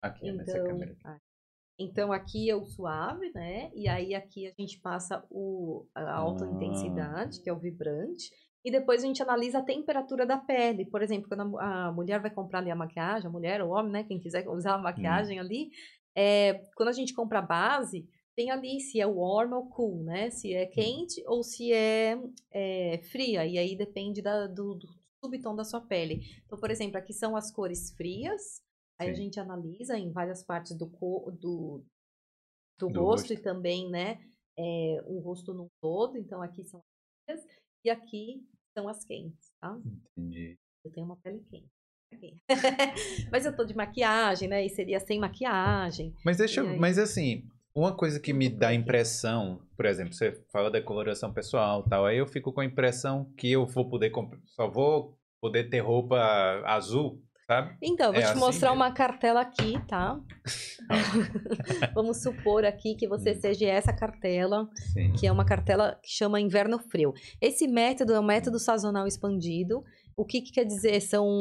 [0.02, 0.92] Aqui, nessa Então, câmera.
[0.92, 1.00] aqui.
[1.04, 1.18] ah,
[1.78, 3.70] então aqui é o suave, né?
[3.74, 6.48] E aí aqui a gente passa o, a alta Ah.
[6.50, 8.30] intensidade, que é o vibrante.
[8.66, 10.84] E depois a gente analisa a temperatura da pele.
[10.86, 13.68] Por exemplo, quando a, mu- a mulher vai comprar ali a maquiagem, a mulher ou
[13.70, 14.02] o homem, né?
[14.04, 15.70] Quem quiser usar a maquiagem ali.
[16.16, 20.30] é, quando a gente compra a base, tem ali se é warm ou cool, né?
[20.30, 22.18] Se é quente ou se é,
[22.52, 23.46] é, fria.
[23.46, 24.88] E aí depende da- do, do
[25.24, 26.20] subtom da sua pele.
[26.44, 28.60] Então, por exemplo, aqui são as cores frias.
[28.98, 29.22] Aí a Sim.
[29.22, 31.84] gente analisa em várias partes do, co- do,
[32.80, 33.32] do, Do rosto, rosto.
[33.34, 34.18] e também, né,
[34.58, 36.18] é, o rosto num todo.
[36.18, 38.42] Então, aqui são as frias e aqui
[38.76, 39.74] são as quentes, tá?
[40.16, 40.58] Entendi.
[40.84, 41.70] Eu tenho uma pele quente.
[43.32, 44.64] Mas eu tô de maquiagem, né?
[44.64, 46.14] E seria sem maquiagem.
[46.24, 46.78] Mas deixa eu, aí?
[46.78, 51.82] mas assim, uma coisa que me dá impressão, por exemplo, você fala da coloração pessoal
[51.84, 55.18] e tal, aí eu fico com a impressão que eu vou poder comp- só vou
[55.40, 56.16] poder ter roupa
[56.64, 57.76] azul, sabe?
[57.80, 58.82] Então, vou É te assim mostrar mesmo?
[58.84, 60.18] uma cartela aqui, tá?
[61.94, 65.12] Vamos supor aqui que você seja essa cartela, Sim.
[65.12, 67.12] que é uma cartela que chama inverno frio.
[67.40, 69.84] Esse método é um método sazonal expandido.
[70.16, 71.00] O que, que quer dizer?
[71.02, 71.38] São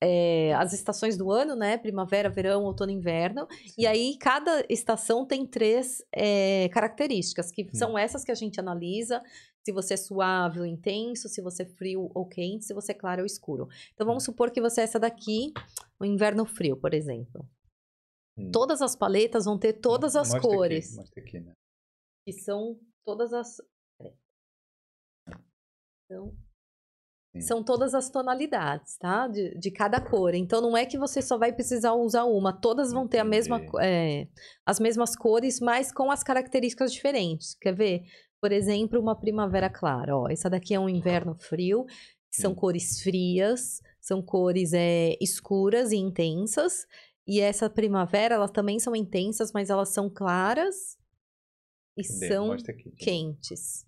[0.00, 1.76] é, as estações do ano, né?
[1.76, 3.48] Primavera, verão, outono, inverno.
[3.76, 9.20] E aí, cada estação tem três é, características, que são essas que a gente analisa.
[9.66, 12.94] Se você é suave ou intenso, se você é frio ou quente, se você é
[12.94, 13.66] claro ou escuro.
[13.92, 15.52] Então, vamos supor que você é essa daqui,
[15.98, 17.44] o inverno frio, por exemplo.
[18.38, 18.52] Hum.
[18.52, 21.52] Todas as paletas vão ter todas as Mostra aqui, cores mostra aqui, né?
[22.24, 23.56] que são todas as.
[23.98, 24.14] peraí.
[26.04, 26.32] Então,
[27.40, 29.26] são todas as tonalidades, tá?
[29.26, 30.32] De, de cada cor.
[30.32, 32.52] Então, não é que você só vai precisar usar uma.
[32.52, 34.28] Todas vão ter a mesma, é,
[34.64, 37.56] as mesmas cores, mas com as características diferentes.
[37.56, 38.04] Quer ver?
[38.40, 40.16] Por exemplo, uma primavera clara.
[40.16, 41.84] Ó, essa daqui é um inverno frio.
[42.30, 42.54] São Hum.
[42.54, 46.86] cores frias, são cores é, escuras e intensas.
[47.26, 50.96] E essa primavera, elas também são intensas, mas elas são claras
[51.96, 52.28] e Cadê?
[52.28, 52.90] são aqui.
[52.98, 53.84] quentes.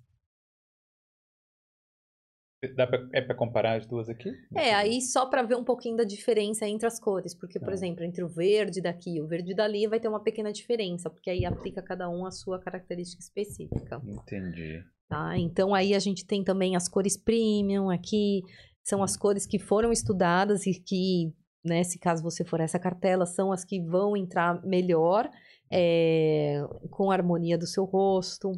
[2.74, 4.32] Dá pra, é pra comparar as duas aqui?
[4.56, 7.72] É, aí só pra ver um pouquinho da diferença entre as cores, porque, por Tá.
[7.72, 11.30] exemplo, entre o verde daqui e o verde dali vai ter uma pequena diferença, porque
[11.30, 14.82] aí aplica cada um a sua característica específica, Entendi.
[15.08, 15.38] tá?
[15.38, 18.42] Então aí a gente tem também as cores premium aqui,
[18.82, 21.32] são as cores que foram estudadas e que,
[21.64, 25.30] né, se caso você for essa cartela, são as que vão entrar melhor
[25.70, 28.50] é, com a harmonia do seu rosto.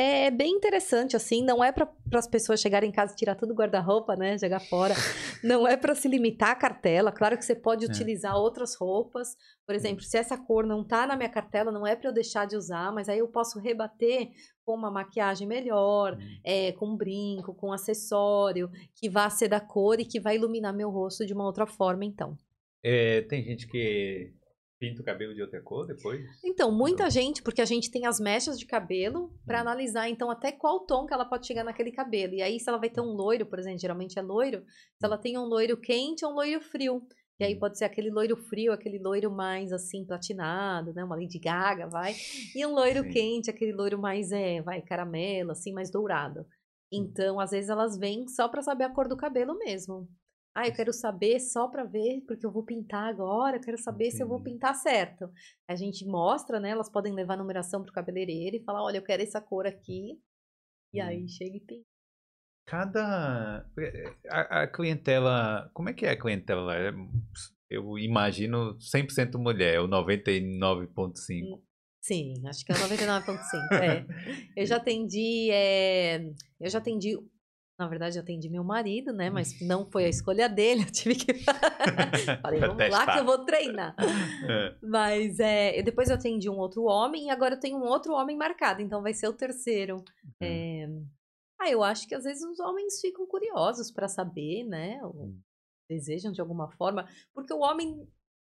[0.00, 3.48] É bem interessante, assim, não é para as pessoas chegarem em casa e tirar tudo
[3.48, 4.38] do guarda-roupa, né?
[4.38, 4.94] Jogar fora.
[5.42, 7.10] Não é para se limitar à cartela.
[7.10, 7.88] Claro que você pode É.
[7.88, 9.36] utilizar outras roupas.
[9.66, 12.46] Por exemplo, se essa cor não tá na minha cartela, não é para eu deixar
[12.46, 14.28] de usar, mas aí eu posso rebater
[14.64, 16.38] com uma maquiagem melhor, Hum.
[16.44, 20.36] é, com um brinco, com um acessório, que vá ser da cor e que vai
[20.36, 22.36] iluminar meu rosto de uma outra forma, então.
[22.84, 24.32] É, tem gente que
[24.78, 26.20] pinta o cabelo de outra cor depois?
[26.44, 27.10] Então, muita Não.
[27.10, 29.62] gente, porque a gente tem as mechas de cabelo para Hum.
[29.62, 32.34] analisar, então, até qual tom que ela pode chegar naquele cabelo.
[32.34, 34.62] E aí, se ela vai ter um loiro, por exemplo, geralmente é loiro,
[34.96, 37.02] se ela tem um loiro quente ou um loiro frio.
[37.40, 37.58] E aí Hum.
[37.58, 41.04] pode ser aquele loiro frio, aquele loiro mais assim, platinado, né?
[41.04, 42.14] Uma Lady Gaga, vai.
[42.54, 43.10] E um loiro Sim.
[43.10, 46.44] quente, aquele loiro mais, é, vai, caramelo, assim, mais dourado.
[46.92, 50.08] Então, às vezes elas vêm só pra saber a cor do cabelo mesmo.
[50.60, 54.10] Ah, eu quero saber só pra ver, porque eu vou pintar agora, eu quero saber
[54.10, 54.54] se eu vou Entendi.
[54.56, 55.30] pintar certo.
[55.68, 56.70] A gente mostra, né?
[56.70, 60.18] Elas podem levar a numeração pro cabeleireiro e falar, olha, eu quero essa cor aqui.
[60.92, 61.28] E aí Hum.
[61.28, 61.84] chega e pinta.
[62.66, 63.64] Cada.
[64.30, 65.70] A, a clientela.
[65.72, 66.74] Como é que é a clientela?
[66.76, 66.90] É,
[67.70, 71.62] Eu imagino 100% mulher, ou 99,5%.
[72.00, 73.72] Sim, acho que é o 99,5.
[73.74, 74.04] é.
[74.56, 76.16] Eu já atendi, é,
[76.58, 77.16] eu já atendi,
[77.78, 79.30] na verdade, eu atendi meu marido, né?
[79.30, 81.32] Mas não foi a escolha dele, eu tive que.
[82.42, 83.18] Falei, vamos lá que testar.
[83.18, 83.94] eu vou treinar.
[84.48, 84.74] É.
[84.82, 88.36] Mas é, depois eu atendi um outro homem e agora eu tenho um outro homem
[88.36, 90.02] marcado, então vai ser o terceiro.
[90.42, 90.88] É,
[91.60, 95.00] Ah, eu acho que às vezes os homens ficam curiosos para saber, né?
[95.04, 95.40] Ou Hum.
[95.90, 98.06] desejam de alguma forma, porque o homem,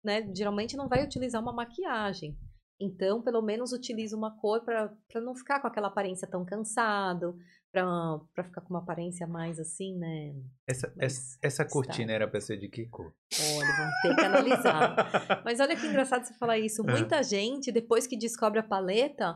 [0.04, 2.38] né, geralmente não vai utilizar uma maquiagem.
[2.82, 4.90] Então, pelo menos utiliza uma cor para
[5.22, 7.36] não ficar com aquela aparência tão cansado,
[7.72, 10.34] para ficar com uma aparência mais assim, né?
[10.68, 13.14] Essa, Mas essa, essa cortina era pra ser de que cor?
[13.56, 14.96] Olha, vamos ter que analisar.
[15.46, 16.84] Mas olha que engraçado você falar isso.
[16.84, 19.36] Muita gente, depois que descobre a paleta,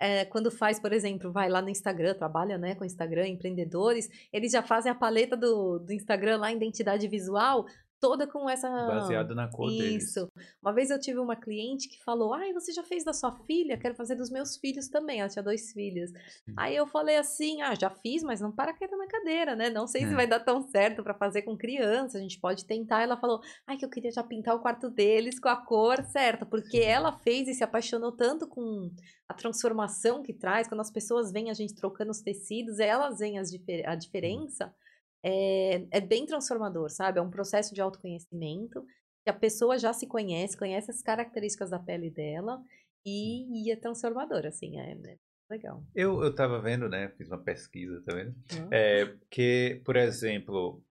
[0.00, 4.50] é, quando faz, por exemplo, vai lá no Instagram, trabalha né, com Instagram, empreendedores, eles
[4.50, 7.66] já fazem a paleta do, do Instagram lá, identidade visual,
[8.00, 8.68] toda com essa.
[8.68, 10.04] Baseado na cor deles.
[10.08, 10.28] Isso.
[10.62, 13.76] Uma vez eu tive uma cliente que falou: Ai, você já fez da sua filha?
[13.78, 15.20] Quero fazer dos meus filhos também.
[15.20, 16.10] Ela tinha dois filhos.
[16.56, 19.68] Aí eu falei assim: Ah, já fiz, mas não para quieto na cadeira, né?
[19.70, 20.16] Não sei se É.
[20.16, 22.18] vai dar tão certo pra fazer com criança.
[22.18, 23.02] A gente pode tentar.
[23.02, 26.46] Ela falou: Ai, que eu queria já pintar o quarto deles com a cor certa,
[26.46, 26.84] porque Sim.
[26.84, 28.90] ela fez e se apaixonou tanto com
[29.28, 30.66] a transformação que traz.
[30.66, 34.74] Quando as pessoas veem a gente trocando os tecidos, elas veem as difer- a diferença.
[35.22, 37.18] É, é bem transformador, sabe?
[37.18, 38.84] É um processo de autoconhecimento
[39.24, 42.62] que a pessoa já se conhece, conhece as características da pele dela
[43.04, 45.16] e, e é transformador, assim, é, é
[45.50, 45.84] legal.
[45.94, 47.10] Eu, eu tava vendo, né?
[47.16, 48.34] Fiz uma pesquisa, tá vendo?
[48.52, 48.68] né?
[48.70, 50.82] É, que, por exemplo,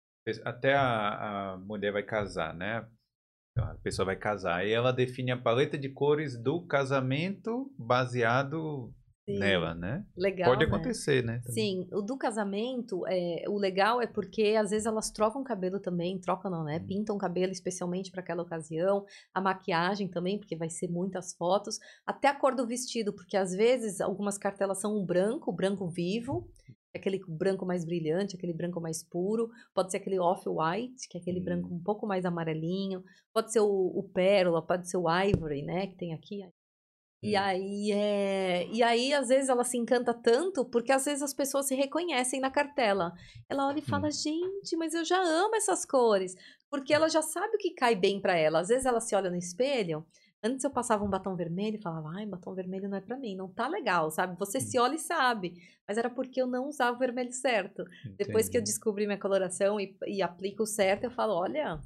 [0.44, 2.88] até a, a mulher vai casar, né?
[3.58, 8.94] A pessoa vai casar e ela define a paleta de cores do casamento baseado
[9.34, 10.06] Sim, nela, né?
[10.18, 10.72] Legal, Pode né?
[10.72, 11.40] acontecer, né?
[11.46, 11.54] também.
[11.54, 16.20] Sim, o do casamento, é, o legal é porque às vezes elas trocam cabelo também,
[16.20, 16.80] trocam não, né?
[16.82, 16.88] Hum.
[16.88, 21.78] Pintam o cabelo especialmente para aquela ocasião, a maquiagem também, porque vai ser muitas fotos,
[22.06, 26.50] até a cor do vestido, porque às vezes algumas cartelas são um branco, branco vivo,
[26.96, 31.40] aquele branco mais brilhante, aquele branco mais puro, pode ser aquele off-white, que é aquele
[31.40, 31.44] Hum.
[31.44, 35.88] branco um pouco mais amarelinho, pode ser o, o pérola, pode ser o ivory, né,
[35.88, 36.44] que tem aqui,
[37.22, 37.39] e Hum.
[37.41, 38.67] aí, é...
[38.72, 42.39] e aí, às vezes, ela se encanta tanto, porque às vezes as pessoas se reconhecem
[42.39, 43.13] na cartela.
[43.49, 46.36] Ela olha e fala, gente, mas eu já amo essas cores.
[46.70, 48.59] Porque ela já sabe o que cai bem pra ela.
[48.59, 50.05] Às vezes ela se olha no espelho.
[50.41, 53.36] Antes eu passava um batom vermelho e falava, ai, batom vermelho não é pra mim,
[53.36, 54.38] não tá legal, sabe?
[54.39, 55.55] Você se olha e sabe.
[55.86, 57.84] Mas era porque eu não usava o vermelho certo.
[58.17, 58.72] Depois que eu Entendi.
[58.72, 61.82] descobri minha coloração e, e aplico o certo, eu falo, olha,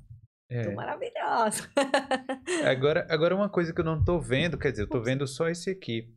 [0.53, 0.73] É.
[0.75, 1.67] maravilhosa.
[2.63, 5.49] Agora, agora uma coisa que eu não tô vendo, quer dizer, eu tô vendo só
[5.49, 6.07] esse aqui,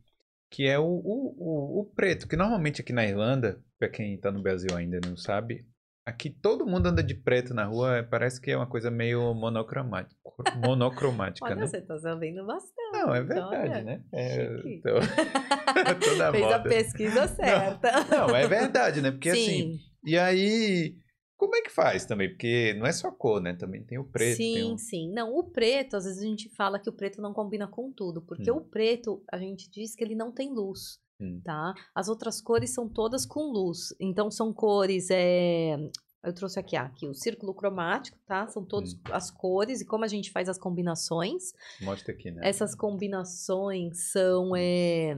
[0.51, 4.31] que é o, o, o, o preto, que normalmente aqui na Irlanda, pra quem tá
[4.31, 5.65] no Brasil ainda não sabe,
[6.05, 9.33] aqui todo mundo anda de preto na rua, é, parece que é uma coisa meio
[9.33, 10.15] monocromática,
[10.63, 11.67] monocromática, Olha, né?
[11.67, 12.91] você tá sabendo bastante.
[12.93, 13.83] Não, é verdade, olha.
[13.83, 14.03] né?
[14.13, 14.47] É,
[14.83, 15.01] tô...
[15.99, 16.69] Fez a moda.
[16.69, 17.91] pesquisa certa.
[18.09, 19.11] Não, é verdade, né?
[19.11, 20.95] Porque assim, Sim, e aí
[21.37, 22.29] como é que faz também?
[22.29, 23.53] Porque não é só cor, né?
[23.53, 24.37] Também tem o preto.
[24.37, 24.77] Sim, o...
[24.77, 25.11] sim.
[25.11, 28.21] Não, o preto, às vezes a gente fala que o preto não combina com tudo,
[28.21, 28.57] porque Hum.
[28.57, 31.39] o preto, a gente diz que ele não tem luz, Hum.
[31.43, 31.73] tá?
[31.93, 33.93] As outras cores são todas com luz.
[33.99, 35.77] Então são cores, é...
[36.23, 38.47] eu trouxe aqui, ah, aqui o círculo cromático, tá?
[38.47, 38.99] São todas Hum.
[39.11, 41.53] as cores e como a gente faz as combinações.
[41.81, 42.41] Mostra aqui, né?
[42.43, 45.15] Essas combinações são é,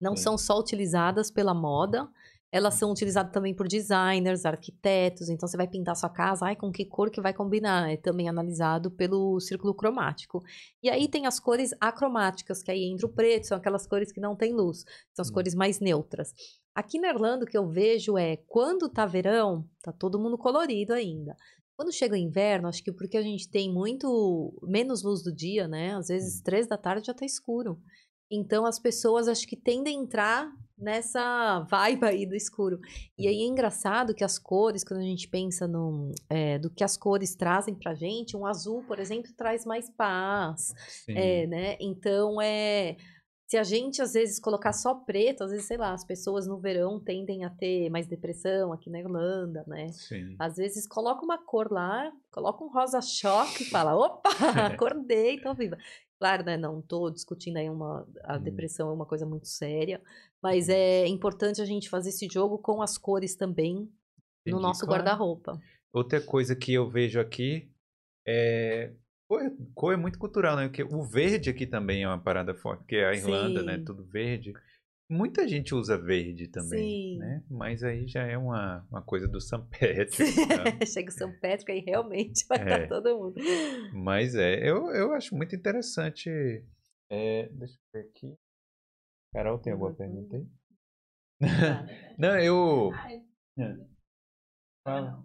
[0.00, 2.08] não são só utilizadas pela moda,
[2.52, 5.30] elas são utilizadas também por designers, arquitetos.
[5.30, 7.90] Então você vai pintar sua casa, ai, com que cor que vai combinar?
[7.90, 10.42] É também analisado pelo círculo cromático.
[10.82, 14.20] E aí tem as cores acromáticas, que aí entra o preto, são aquelas cores que
[14.20, 14.84] não têm luz,
[15.14, 15.32] são as Hum.
[15.32, 16.34] cores mais neutras.
[16.74, 20.92] Aqui na Irlanda o que eu vejo é quando tá verão, tá todo mundo colorido
[20.92, 21.34] ainda.
[21.74, 25.66] Quando chega o inverno, acho que porque a gente tem muito menos luz do dia,
[25.66, 25.94] né?
[25.96, 26.42] Às vezes Hum.
[26.44, 27.80] três da tarde já tá escuro.
[28.30, 32.80] Então as pessoas acho que tendem a entrar nessa vibe aí do escuro.
[33.16, 36.82] E aí é engraçado que as cores, quando a gente pensa no, é, do que
[36.82, 40.74] as cores trazem pra gente, um azul, por exemplo, traz mais paz.
[41.04, 41.16] Sim.
[41.16, 41.76] É, né?
[41.80, 42.96] Então é.
[43.46, 46.58] Se a gente às vezes colocar só preto, às vezes, sei lá, as pessoas no
[46.58, 49.88] verão tendem a ter mais depressão aqui na Irlanda, né?
[49.88, 50.34] Sim.
[50.38, 54.30] Às vezes coloca uma cor lá, coloca um rosa choque e fala, opa,
[54.72, 55.76] acordei, tô viva.
[56.22, 58.42] Claro, né, não tô discutindo aí uma, a Hum.
[58.44, 60.00] depressão é uma coisa muito séria,
[60.40, 63.88] mas é importante a gente fazer esse jogo com as cores também no
[64.46, 65.02] Entendi, nosso claro.
[65.02, 65.60] guarda-roupa.
[65.92, 67.68] Outra coisa que eu vejo aqui
[68.24, 68.92] é.
[69.28, 69.40] Cor,
[69.74, 70.68] cor é muito cultural, né?
[70.68, 73.78] Porque o verde aqui também é uma parada forte, porque a Irlanda, né?
[73.78, 73.84] Sim.
[73.84, 74.52] Tudo verde.
[75.12, 77.18] Muita gente usa verde também, Sim.
[77.18, 77.44] né?
[77.50, 80.16] Mas aí já é uma, uma coisa do São Patrick,
[80.80, 80.86] né?
[80.86, 82.62] Chega o São Patrick aí realmente vai É.
[82.84, 83.34] estar todo mundo.
[83.92, 86.30] Mas é, eu, eu acho muito interessante.
[87.10, 88.34] É, deixa eu ver aqui.
[89.34, 89.96] Carol, tem alguma Uhum.
[89.96, 90.46] pergunta aí?
[91.40, 91.40] Tá.
[92.18, 92.90] Não, eu.
[94.86, 95.22] Fala.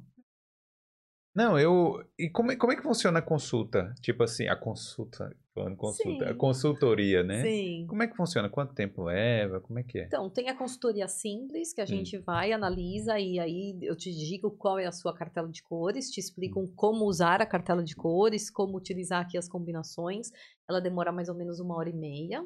[1.36, 2.04] Não, eu.
[2.18, 3.94] E como, é- como é que funciona a consulta?
[4.02, 5.36] Tipo assim, a consulta.
[5.76, 6.30] Consulta.
[6.30, 7.42] A consultoria, né?
[7.44, 7.86] Sim.
[7.88, 8.50] Como é que funciona?
[8.50, 9.60] Quanto tempo leva?
[9.60, 10.06] Como é que é?
[10.06, 11.76] Então, tem a consultoria simples, Hum.
[11.76, 15.50] que a gente vai, analisa, e aí eu te digo qual é a sua cartela
[15.50, 16.74] de cores, te explicam Hum.
[16.76, 20.30] como usar a cartela de cores, como utilizar aqui as combinações.
[20.70, 22.44] Ela demora mais ou menos uma hora e meia.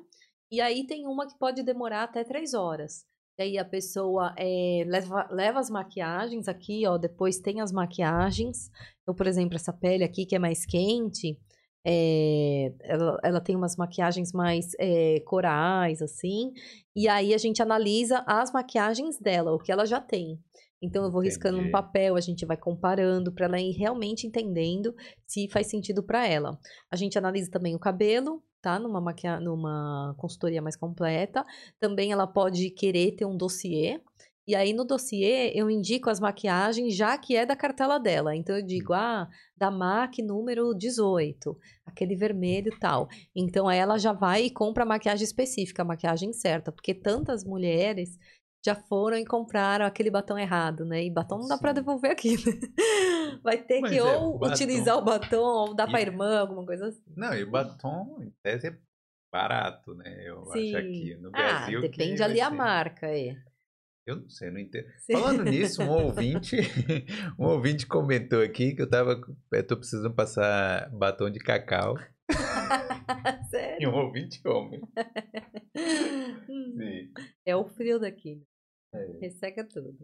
[0.52, 3.06] E aí tem uma que pode demorar até três horas.
[3.40, 8.70] E aí a pessoa eh, leva, leva as maquiagens aqui, ó, depois tem as maquiagens.
[9.02, 11.40] Então, por exemplo, essa pele aqui que é mais quente,
[11.86, 16.54] eh, ela, ela tem umas maquiagens mais eh, corais, assim.
[16.96, 20.40] E aí a gente analisa as maquiagens dela, o que ela já tem.
[20.82, 21.72] Então eu vou riscando no Entendi.
[21.72, 24.96] papel, a gente vai comparando para ela ir realmente entendendo
[25.28, 26.58] se faz sentido para ela.
[26.90, 28.80] A gente analisa também o cabelo, tá?
[28.80, 29.40] Numa maquia...
[29.40, 31.46] numa consultoria mais completa.
[31.80, 34.02] Também ela pode querer ter um dossiê.
[34.48, 38.36] E aí no dossiê eu indico as maquiagens já que é da cartela dela.
[38.36, 43.08] Então eu digo, ah, da MAC número 18, aquele vermelho e tal.
[43.36, 47.44] Então aí ela já vai e compra a maquiagem específica, a maquiagem certa, porque tantas
[47.46, 48.18] mulheres
[48.64, 51.04] já foram e compraram aquele batom errado, né?
[51.04, 51.76] E batom não dá pra Sim.
[51.76, 52.36] devolver aqui.
[52.36, 52.60] né?
[53.44, 55.40] Vai ter Mas que é, ou batom- utilizar o batom
[55.70, 57.02] ou dar pra E- irmã, alguma coisa assim.
[57.16, 58.78] Não, e o batom, em tese, é
[59.34, 60.24] barato, né?
[60.28, 61.16] Eu acho aqui.
[61.20, 61.82] No ah, Brasil.
[61.82, 63.36] que depende ali a ser- marca, é.
[64.06, 64.88] Eu não sei, não entendo.
[64.98, 65.14] Sim.
[65.14, 66.58] Falando nisso, um ouvinte,
[67.38, 69.22] um ouvinte comentou aqui que eu tava,
[69.52, 71.96] eu tô precisando passar batom de cacau.
[73.44, 73.90] E Sério?
[73.90, 74.80] um ouvinte homem.
[76.50, 77.12] Hum, Sim.
[77.46, 78.42] É o frio daqui.
[78.94, 79.02] né?
[79.02, 79.98] É, Resseca tudo.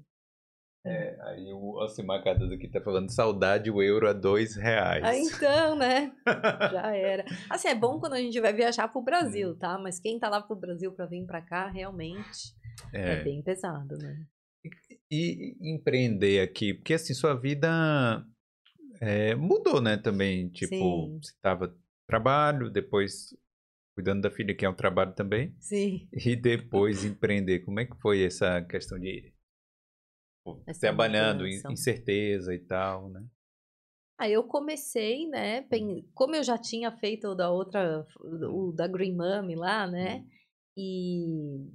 [0.86, 5.04] é, aí o Alcimar Cardoso aqui tá falando saudade o euro a dois reais.
[5.04, 6.12] Ah, então, né?
[6.72, 7.26] Já era.
[7.50, 9.78] Assim, é bom quando a gente vai viajar pro Brasil, tá?
[9.78, 12.54] Mas quem tá lá pro Brasil pra vir pra cá, realmente
[12.94, 13.24] é, É.
[13.24, 14.26] bem pesado, né?
[15.10, 18.26] E empreender aqui, porque assim, sua vida
[19.00, 21.20] é, mudou, né, também, tipo, Sim.
[21.22, 21.74] você tava
[22.08, 23.36] trabalho, depois
[23.96, 26.08] cuidando da filha, que é um trabalho também, Sim.
[26.12, 27.60] e depois empreender.
[27.60, 29.34] Como é que foi essa questão de
[30.68, 31.72] Essa trabalhando, mudança.
[31.72, 33.26] incerteza e tal, né?
[34.20, 35.66] Aí eu comecei, né?
[36.14, 40.26] Como eu já tinha feito o da outra, o da Green Mummy lá, né?
[40.76, 41.72] E,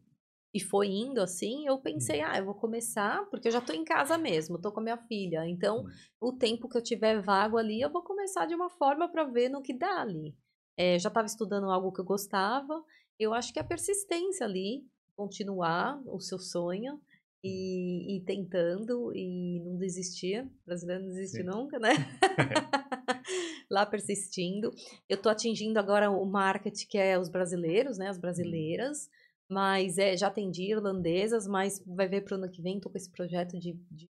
[0.55, 3.85] e foi indo assim, eu pensei, ah, eu vou começar, porque eu já tô em
[3.85, 5.47] casa mesmo, tô com a minha filha.
[5.47, 5.85] Então,
[6.21, 9.49] o tempo que eu tiver vago ali, eu vou começar de uma forma para ver
[9.49, 10.37] no que dá ali.
[10.77, 12.85] É, já estava estudando algo que eu gostava.
[13.19, 14.85] Eu acho que a persistência ali,
[15.17, 17.01] continuar o seu sonho
[17.43, 20.45] e, e tentando e não desistir.
[20.45, 21.45] O brasileiro não desiste Sim.
[21.45, 21.93] nunca, né?
[23.71, 24.71] Lá persistindo.
[25.09, 28.09] Eu tô atingindo agora o market que é os brasileiros, né?
[28.09, 29.09] As brasileiras.
[29.53, 33.11] Mas é, já atendi irlandesas, mas vai ver pro ano que vem, tô com esse
[33.11, 34.09] projeto de, de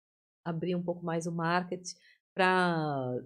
[0.44, 1.80] abrir um pouco mais o market
[2.34, 3.20] para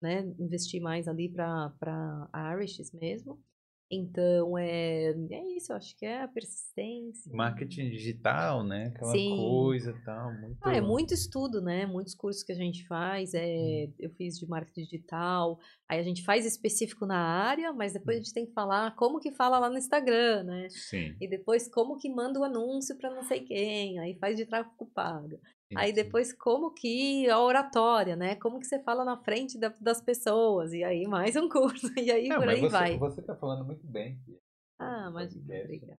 [0.00, 3.42] né, investir mais ali para Irishes mesmo.
[3.90, 7.32] Então, é, é isso, eu acho que é a persistência.
[7.32, 8.92] Marketing digital, né?
[8.94, 9.36] Aquela Sim.
[9.36, 10.32] coisa e tal.
[10.34, 10.58] Muito...
[10.62, 11.86] Ah, é muito estudo, né?
[11.86, 13.32] Muitos cursos que a gente faz.
[13.32, 15.58] É, Eu fiz de marketing digital.
[15.88, 19.20] Aí a gente faz específico na área, mas depois a gente tem que falar como
[19.20, 20.68] que fala lá no Instagram, né?
[20.68, 21.16] Sim.
[21.18, 23.98] E depois como que manda o anúncio para não sei quem.
[24.00, 25.40] Aí faz de tráfego pago.
[25.76, 25.94] Aí sim.
[25.94, 28.36] depois como que a oratória, né?
[28.36, 30.72] Como que você fala na frente da- das pessoas.
[30.72, 31.86] E aí mais um curso.
[32.08, 32.98] E aí Não, por aí você, vai.
[32.98, 34.18] Você tá falando muito bem.
[34.78, 35.64] Ah, mas podcast.
[35.64, 35.98] obrigada.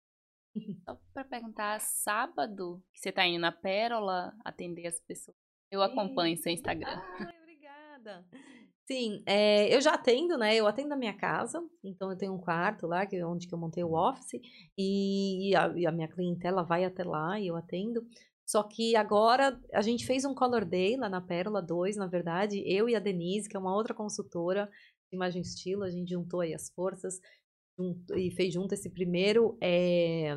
[0.88, 5.36] Só pra perguntar, sábado que você tá indo na Pérola atender as pessoas?
[5.70, 7.00] Eu acompanho seu Instagram.
[7.18, 8.24] Ai, obrigada.
[8.90, 10.56] Sim, é, eu já atendo, né?
[10.56, 13.52] Eu atendo na minha casa, então eu tenho um quarto lá, que é onde que
[13.54, 14.40] eu montei o office,
[14.78, 18.00] e a, e a minha clientela vai até lá e eu atendo.
[18.48, 22.62] Só que agora a gente fez um Color Day lá na Pérola 2, na verdade,
[22.66, 24.70] eu e a Denise, que é uma outra consultora
[25.10, 27.20] de imagem e estilo, a gente juntou aí as forças
[27.78, 30.34] jun- e fez junto esse primeiro, é,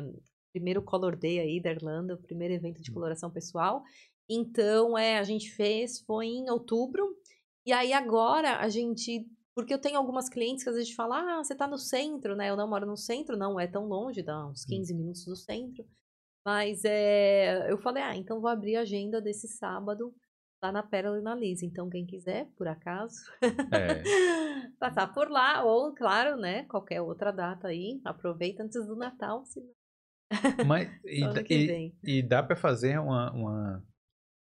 [0.52, 3.82] primeiro Color Day aí da Irlanda, o primeiro evento de coloração pessoal.
[4.28, 7.16] Então, é, a gente fez, foi em outubro,
[7.66, 9.26] e aí agora a gente.
[9.54, 12.48] Porque eu tenho algumas clientes que às vezes falam, ah, você tá no centro, né?
[12.48, 15.84] Eu não moro no centro, não é tão longe, dá uns 15 minutos do centro.
[16.44, 20.12] Mas é, eu falei, ah, então vou abrir a agenda desse sábado
[20.62, 21.62] lá na Pérola e na Liz.
[21.62, 23.14] Então, quem quiser, por acaso,
[23.72, 24.02] É.
[24.78, 29.68] passar por lá, ou, claro, né, qualquer outra data aí, aproveita antes do Natal, senão
[30.66, 31.20] Mas, e,
[31.50, 33.84] e- e dá pra fazer uma, uma.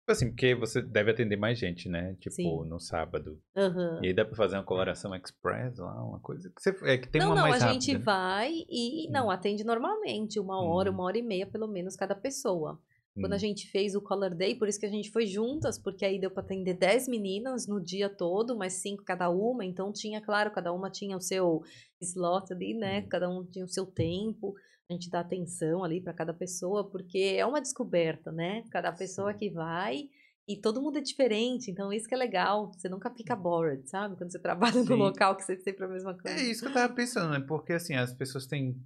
[0.07, 2.15] Tipo assim, porque você deve atender mais gente, né?
[2.21, 2.65] Tipo, Sim.
[2.65, 3.41] no sábado.
[3.53, 3.99] Aham.
[4.01, 6.69] E aí dá pra fazer uma coloração express lá, uma coisa que você.
[6.83, 7.81] É que tem não, uma não, mais a rápida.
[7.81, 7.99] gente né?
[7.99, 10.93] vai e não atende normalmente, uma hora, Hum.
[10.93, 12.79] uma hora e meia, pelo menos, cada pessoa.
[13.19, 13.39] Quando a Hum.
[13.39, 16.31] gente fez o Color Day, por isso que a gente foi juntas, porque aí deu
[16.31, 20.71] para atender 10 meninas no dia todo, mas cinco cada uma, então tinha, claro, cada
[20.71, 21.61] uma tinha o seu
[21.99, 22.99] slot ali, né?
[23.01, 23.09] Hum.
[23.09, 24.53] Cada um tinha o seu tempo.
[24.89, 28.63] A gente dá atenção ali para cada pessoa, porque é uma descoberta, né?
[28.71, 29.39] Cada pessoa Sim.
[29.39, 30.09] que vai
[30.47, 32.71] e todo mundo é diferente, então isso que é legal.
[32.71, 34.15] Você nunca fica bored, sabe?
[34.15, 34.89] Quando você trabalha Sim.
[34.89, 36.39] no local que você sempre a mesma coisa.
[36.39, 37.45] É isso que eu tava pensando, né?
[37.45, 38.81] Porque assim, as pessoas têm.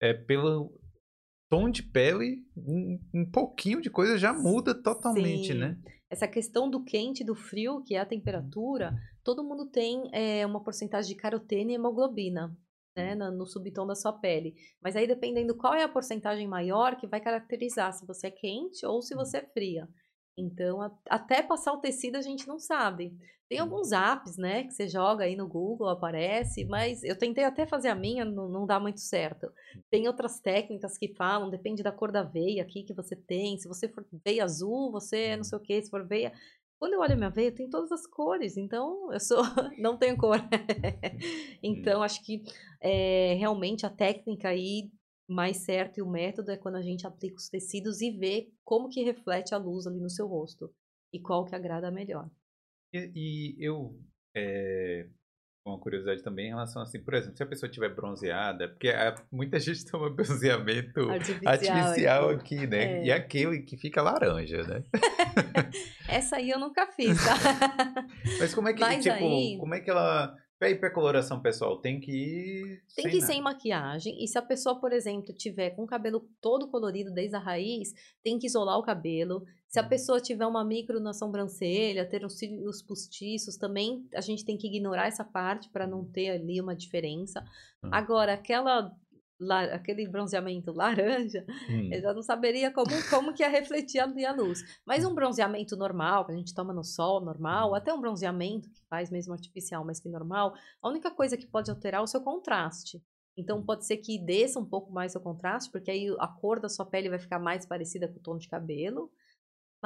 [0.00, 0.78] É, pelo
[1.50, 5.58] tom de pele, um, um pouquinho de coisa já muda totalmente, Sim.
[5.58, 5.76] né?
[6.08, 10.46] Essa questão do quente e do frio, que é a temperatura, todo mundo tem é,
[10.46, 12.56] uma porcentagem de carotene e hemoglobina,
[12.96, 13.16] né, Hum.
[13.16, 14.54] na- no subtom da sua pele.
[14.82, 18.84] Mas aí, dependendo qual é a porcentagem maior, que vai caracterizar se você é quente
[18.86, 19.88] ou se você é fria.
[20.38, 23.16] Então, a- até passar o tecido, a gente não sabe.
[23.48, 23.62] Tem Hum.
[23.62, 27.88] alguns apps, né, que você joga aí no Google, aparece, mas eu tentei até fazer
[27.88, 29.46] a minha, não, não dá muito certo.
[29.88, 33.56] Tem outras técnicas que falam, depende da cor da veia aqui que você tem.
[33.58, 36.32] Se você for veia azul, você é não sei o que, se for veia.
[36.78, 39.38] Quando eu olho a minha veia, tem todas as cores, então eu sou.
[39.78, 40.38] não tenho cor.
[41.62, 42.42] então, acho que
[42.80, 44.90] é, realmente a técnica aí
[45.28, 48.88] mais certa e o método é quando a gente aplica os tecidos e vê como
[48.88, 50.72] que reflete a luz ali no seu rosto.
[51.12, 52.30] E qual que agrada melhor.
[52.92, 53.98] E, e eu.
[54.34, 55.08] É,
[55.66, 59.14] uma curiosidade também em relação assim, por exemplo, se a pessoa tiver bronzeada, porque a-
[59.32, 61.76] muita gente toma bronzeamento Artificial.
[61.76, 62.54] artificial aqui.
[62.58, 63.00] aqui, né?
[63.00, 63.04] É.
[63.06, 64.82] E aquele que fica laranja, né?
[66.08, 67.34] Essa aí eu nunca fiz, tá?
[68.38, 70.34] Mas como é que, Mas tipo, aí- como é que ela.
[70.58, 72.82] Pra ir pra coloração pessoal, tem que ir.
[72.94, 73.32] Tem sem que ir nada.
[73.34, 74.24] sem maquiagem.
[74.24, 77.92] E se a pessoa, por exemplo, tiver com o cabelo todo colorido desde a raiz,
[78.24, 79.44] tem que isolar o cabelo.
[79.68, 84.44] Se a pessoa tiver uma micro na sobrancelha, ter os cílios postiços, também a gente
[84.44, 87.44] tem que ignorar essa parte para não ter ali uma diferença.
[87.82, 87.90] Uhum.
[87.92, 88.92] Agora, aquela
[89.38, 91.90] la- aquele bronzeamento laranja, Hum.
[91.92, 94.60] eu já não saberia como, como que ia refletir ali a luz.
[94.86, 98.80] Mas um bronzeamento normal, que a gente toma no sol normal, até um bronzeamento que
[98.88, 102.22] faz mesmo artificial, mas que normal, a única coisa que pode alterar é o seu
[102.22, 103.02] contraste.
[103.36, 106.70] Então pode ser que desça um pouco mais o contraste, porque aí a cor da
[106.70, 109.10] sua pele vai ficar mais parecida com o tom de cabelo,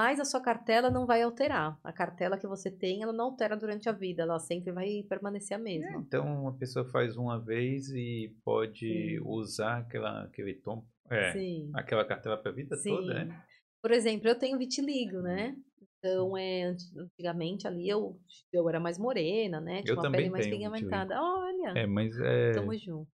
[0.03, 1.79] mas a sua cartela não vai alterar.
[1.85, 5.55] A cartela que você tem, ela não altera durante a vida, ela sempre vai permanecer
[5.57, 6.01] a É, mesma.
[6.01, 9.21] então a pessoa faz uma vez e pode Sim.
[9.27, 10.87] usar aquela, aquele tom.
[11.11, 11.35] É,
[11.75, 12.89] aquela cartela pra vida Sim.
[12.97, 13.43] toda, né?
[13.83, 15.55] Por exemplo, eu tenho vitiligo, né?
[15.99, 18.19] Então, é, anti- antigamente ali eu,
[18.51, 19.83] eu era mais morena, né?
[19.83, 21.15] Tinha Eu uma pele mais pigmentada.
[21.21, 22.53] Olha, É, mas é.
[22.53, 23.07] tamo junto.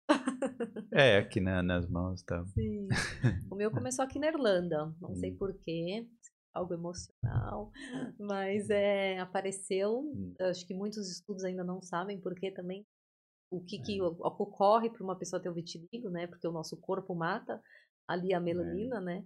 [0.94, 2.46] É, aqui na- nas mãos tá.
[2.46, 2.88] Sim.
[3.50, 5.38] O meu começou aqui na Irlanda, não sei Hum.
[5.40, 6.06] porquê,
[6.56, 7.70] algo emocional,
[8.20, 10.00] mas é, apareceu.
[10.00, 10.34] Hum.
[10.40, 12.86] Acho que muitos estudos ainda não sabem porque também
[13.52, 14.04] o que, que É.
[14.04, 16.28] o- ocorre para uma pessoa ter o vitiligo, né?
[16.28, 17.62] Porque o nosso corpo mata
[18.08, 18.36] ali É.
[18.36, 19.24] a melanina, né?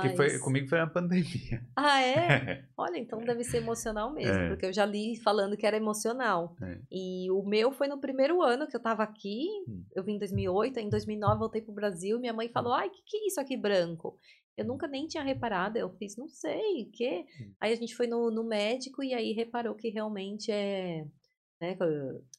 [0.00, 1.60] Que foi, Mas- comigo foi na pandemia.
[1.76, 2.16] Ah, é?
[2.78, 4.48] Olha, então deve ser emocional mesmo, É.
[4.48, 6.56] porque eu já li falando que era emocional.
[6.62, 6.80] É.
[6.90, 9.84] E o meu foi no primeiro ano que eu tava aqui, Hum.
[9.94, 12.90] eu vim em 2008, aí em 2009 voltei pro Brasil, minha mãe falou, ai, o
[12.90, 14.18] que, que é isso aqui branco?
[14.56, 17.24] Eu nunca nem tinha reparado, eu fiz, não sei, o quê?
[17.40, 17.52] Hum.
[17.60, 21.06] Aí a gente foi no, no médico e aí reparou que realmente é,
[21.60, 21.76] né,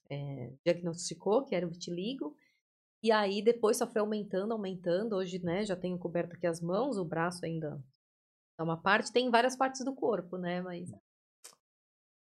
[0.09, 2.35] é, diagnosticou que era o vitiligo.
[3.01, 5.15] E aí depois só foi aumentando, aumentando.
[5.15, 7.83] Hoje, né, já tenho coberto aqui as mãos, o braço ainda
[8.57, 10.91] é uma parte, tem várias partes do corpo, né, mas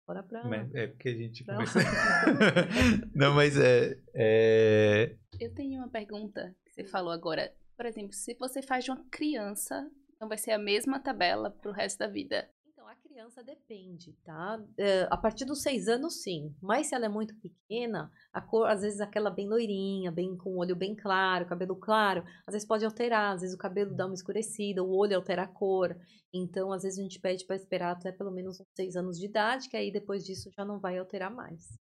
[0.07, 0.43] bora pra...
[0.75, 1.55] É porque a gente Não.
[1.55, 1.83] começou.
[3.15, 5.17] Não, mas é, é.
[5.39, 7.53] Eu tenho uma pergunta que você falou agora.
[7.77, 11.73] Por exemplo, se você faz de uma criança, então vai ser a mesma tabela pro
[11.73, 12.49] resto da vida.
[12.73, 14.59] Então, a criança depende, tá?
[14.79, 16.55] É, a partir dos seis anos, sim.
[16.63, 20.51] Mas se ela é muito pequena, a cor, às vezes aquela bem loirinha, bem com
[20.51, 24.07] o olho bem claro, cabelo claro, às vezes pode alterar, às vezes o cabelo dá
[24.07, 25.95] uma escurecida, o olho altera a cor.
[26.33, 29.27] Então, às vezes a gente pede para esperar até pelo menos uns seis anos de
[29.27, 31.79] idade, que aí depois disso já não vai alterar mais.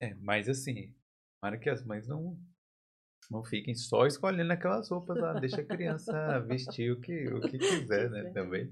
[0.00, 0.94] É, mas assim,
[1.40, 2.38] para que as mães não,
[3.30, 7.58] não fiquem só escolhendo aquelas roupas lá, deixa a criança vestir o que, o que
[7.58, 8.32] quiser, né, Quiser.
[8.32, 8.70] também.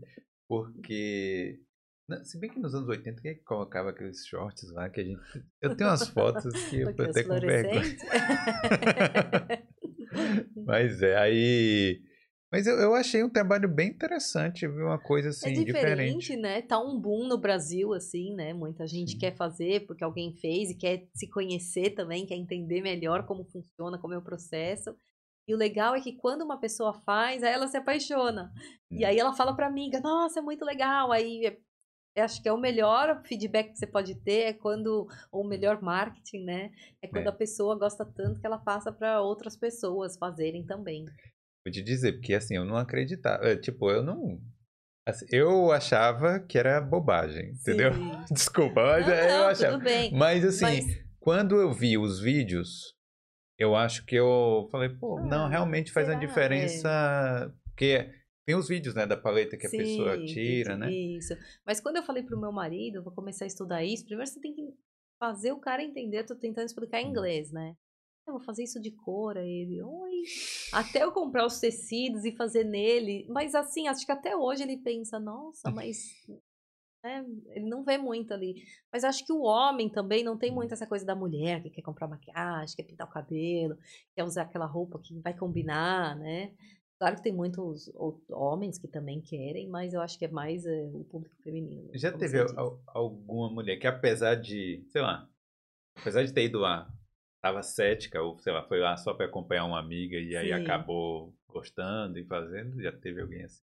[0.48, 1.60] Porque,
[2.08, 5.00] na- se bem que nos anos 80, quem é que colocava aqueles shorts lá que
[5.00, 5.20] a gente...
[5.62, 7.96] Eu tenho umas fotos que eu tô até com vergonha.
[10.66, 12.02] Mas é, aí...
[12.50, 14.86] Mas eu, eu achei um trabalho bem interessante, viu?
[14.86, 16.30] Uma coisa assim, É diferente.
[16.30, 16.60] diferente, né?
[16.60, 18.52] Tá um boom no Brasil, assim, né?
[18.52, 19.18] Muita gente Sim.
[19.18, 23.98] quer fazer porque alguém fez e quer se conhecer também, quer entender melhor como funciona,
[23.98, 24.94] como é o processo.
[25.48, 28.52] E o legal é que quando uma pessoa faz, aí ela se apaixona.
[28.94, 29.04] E Hum.
[29.04, 31.10] aí ela fala pra amiga, nossa, é muito legal.
[31.10, 31.58] Aí é-
[32.16, 35.48] eu acho que é o melhor feedback que você pode ter é quando, ou o
[35.48, 36.70] melhor marketing, né?
[37.02, 37.30] É quando É.
[37.30, 41.06] a pessoa gosta tanto que ela passa pra outras pessoas fazerem também.
[41.64, 43.44] Vou te dizer, porque assim, eu não acreditava.
[43.48, 44.40] é, Tipo, eu não.
[45.06, 47.92] assim, eu achava que era bobagem, entendeu?
[47.92, 48.10] Sim.
[48.32, 49.72] Desculpa, mas Não, é, eu não, achava.
[49.74, 50.12] tudo bem.
[50.12, 52.94] Mas assim, Mas quando eu vi os vídeos,
[53.58, 57.54] eu acho que eu falei, pô, não, Ah, realmente faz uma diferença.
[57.66, 58.10] Porque
[58.46, 60.90] tem os vídeos, né, da paleta que a pessoa Sim, tira, né?
[60.90, 61.34] Isso.
[61.66, 64.54] Mas quando eu falei pro meu marido, vou começar a estudar isso, primeiro você tem
[64.54, 64.62] que
[65.18, 67.74] fazer o cara entender, eu tô tentando explicar em inglês, né?
[68.26, 70.22] Eu vou fazer isso de cor, aí ele, oi.
[70.72, 73.26] Até eu comprar os tecidos e fazer nele.
[73.28, 75.96] Mas assim, acho que até hoje ele pensa, nossa, mas.
[77.02, 78.62] né, ele não vê muito ali.
[78.92, 81.82] Mas acho que o homem também não tem muito essa coisa da mulher que quer
[81.82, 83.76] comprar maquiagem, quer pintar o cabelo,
[84.14, 86.52] quer usar aquela roupa que vai combinar, né?
[86.98, 87.90] Claro que tem muitos
[88.28, 91.88] homens que também querem, mas eu acho que é mais é, o público feminino.
[91.94, 95.26] Já teve al- alguma mulher que, apesar de, sei lá,
[95.96, 96.92] apesar de ter ido lá,
[97.40, 100.52] tava cética, ou sei lá, foi lá só pra acompanhar uma amiga e aí Sim.
[100.52, 102.80] acabou gostando e fazendo?
[102.82, 103.62] Já teve alguém assim?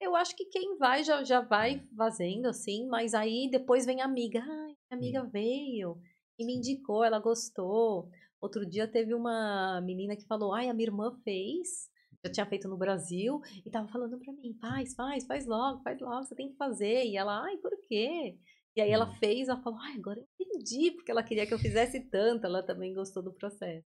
[0.00, 4.04] Eu acho que quem vai já, já vai fazendo, assim, mas aí depois vem a
[4.04, 4.40] amiga.
[4.40, 5.98] Ai, minha amiga veio
[6.38, 8.10] e me indicou, ela gostou.
[8.40, 11.88] Outro dia teve uma menina que falou: Ai, a minha irmã fez,
[12.24, 16.00] já tinha feito no Brasil, e tava falando pra mim: faz, faz, faz logo, faz
[16.00, 17.04] logo, você tem que fazer.
[17.06, 18.36] E ela, ai, por quê?
[18.76, 19.14] E aí ela Hum.
[19.18, 22.62] fez, ela falou: Ai, agora eu entendi, porque ela queria que eu fizesse tanto, ela
[22.62, 23.86] também gostou do processo.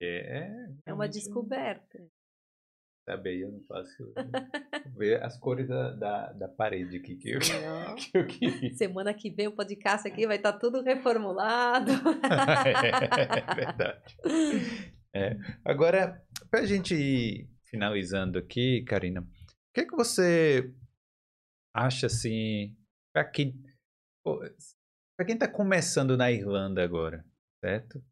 [0.00, 0.46] É,
[0.86, 1.98] É uma realmente, descoberta.
[3.08, 4.12] Sabe aí, eu não faço.
[4.94, 7.38] ver as cores da, da, da parede aqui que eu,
[7.96, 8.74] que eu queria.
[8.74, 11.90] Semana que vem o podcast aqui vai estar tudo reformulado.
[12.22, 14.14] é verdade.
[15.14, 15.36] É.
[15.64, 19.26] Agora, pra gente ir finalizando aqui, Karina, o
[19.74, 20.70] que, que você
[21.74, 22.76] acha assim,
[23.12, 23.54] pra quem,
[25.18, 27.24] pô, pra quem tá começando na Irlanda agora,
[27.64, 27.98] certo?
[27.98, 28.02] O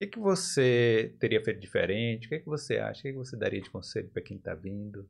[0.00, 2.26] que, que você teria feito diferente?
[2.26, 3.00] O que, que você acha?
[3.00, 5.08] O que, que você daria de conselho pra quem tá vindo?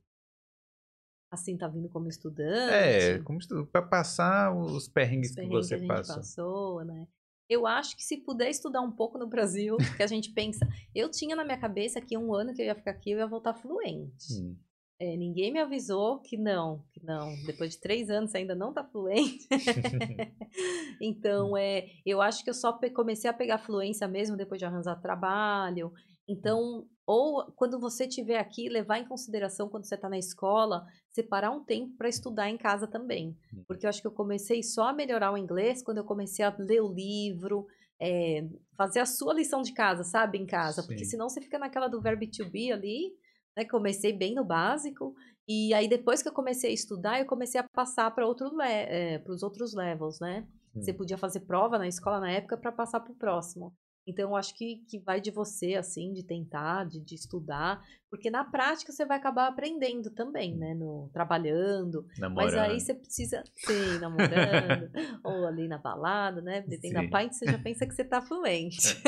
[1.30, 2.72] Assim, tá vindo como estudante.
[2.72, 6.16] É, como estu- pra passar os os perrengues que perrengues você a gente passou.
[6.16, 7.09] passou, né?
[7.49, 10.66] Eu acho que se puder estudar um pouco no Brasil, que a gente pensa.
[10.95, 13.26] Eu tinha na minha cabeça que um ano que eu ia ficar aqui eu ia
[13.26, 14.32] voltar fluente.
[14.32, 14.57] Hum.
[15.01, 17.34] É, ninguém me avisou que não, que não.
[17.47, 19.47] Depois de três anos você ainda não tá fluente.
[21.01, 25.01] então, é, eu acho que eu só comecei a pegar fluência mesmo depois de arranjar
[25.01, 25.92] trabalho.
[26.28, 31.51] Então, ou quando você estiver aqui, levar em consideração quando você está na escola, separar
[31.51, 33.36] um tempo para estudar em casa também.
[33.53, 33.64] Hum.
[33.66, 36.55] Porque eu acho que eu comecei só a melhorar o inglês quando eu comecei a
[36.59, 37.66] ler o livro,
[38.01, 40.82] é, fazer a sua lição de casa, sabe, em casa.
[40.82, 41.11] Porque Sim.
[41.11, 43.12] senão você fica naquela do verbo to be ali,
[43.57, 43.64] né?
[43.64, 45.14] Comecei bem no básico.
[45.48, 48.64] E aí, depois que eu comecei a estudar, eu comecei a passar para outro le-
[48.64, 50.46] é, os outros levels, né?
[50.80, 50.96] Você Hum.
[50.96, 53.72] podia fazer prova na escola na época para passar para o próximo.
[54.07, 58.30] Então, eu acho que, que vai de você, assim, de tentar, de, de estudar, porque
[58.30, 60.74] na prática você vai acabar aprendendo também, né?
[60.74, 62.07] No, trabalhando.
[62.18, 62.55] Namorando.
[62.55, 64.90] Mas aí você precisa, sim, namorando,
[65.24, 66.61] ou ali na balada, né?
[66.61, 67.11] Bebendo a Sim.
[67.11, 69.02] pint, você já pensa que você tá fluente.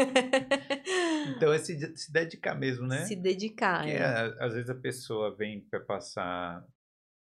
[1.36, 3.04] Então é se, se dedicar mesmo, né?
[3.04, 3.82] Se dedicar.
[3.82, 4.04] Porque é.
[4.40, 6.64] às vezes a pessoa vem para passar.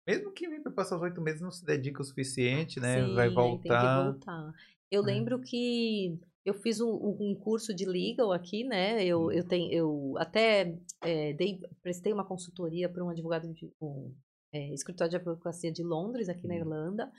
[0.07, 3.05] Mesmo que vem para passar os oito meses, não se dedica o suficiente, né?
[3.05, 3.61] Sim, Vai voltar.
[3.61, 4.53] Tem que voltar.
[4.89, 5.05] Eu É.
[5.05, 6.89] lembro que eu fiz um,
[7.19, 9.03] um curso de legal aqui, né?
[9.05, 9.31] Eu, Hum.
[9.31, 14.13] eu, tenho, eu até eh, dei, prestei uma consultoria para um advogado de um
[14.53, 16.57] eh, escritório de advocacia de Londres, aqui na Hum.
[16.57, 17.11] Irlanda.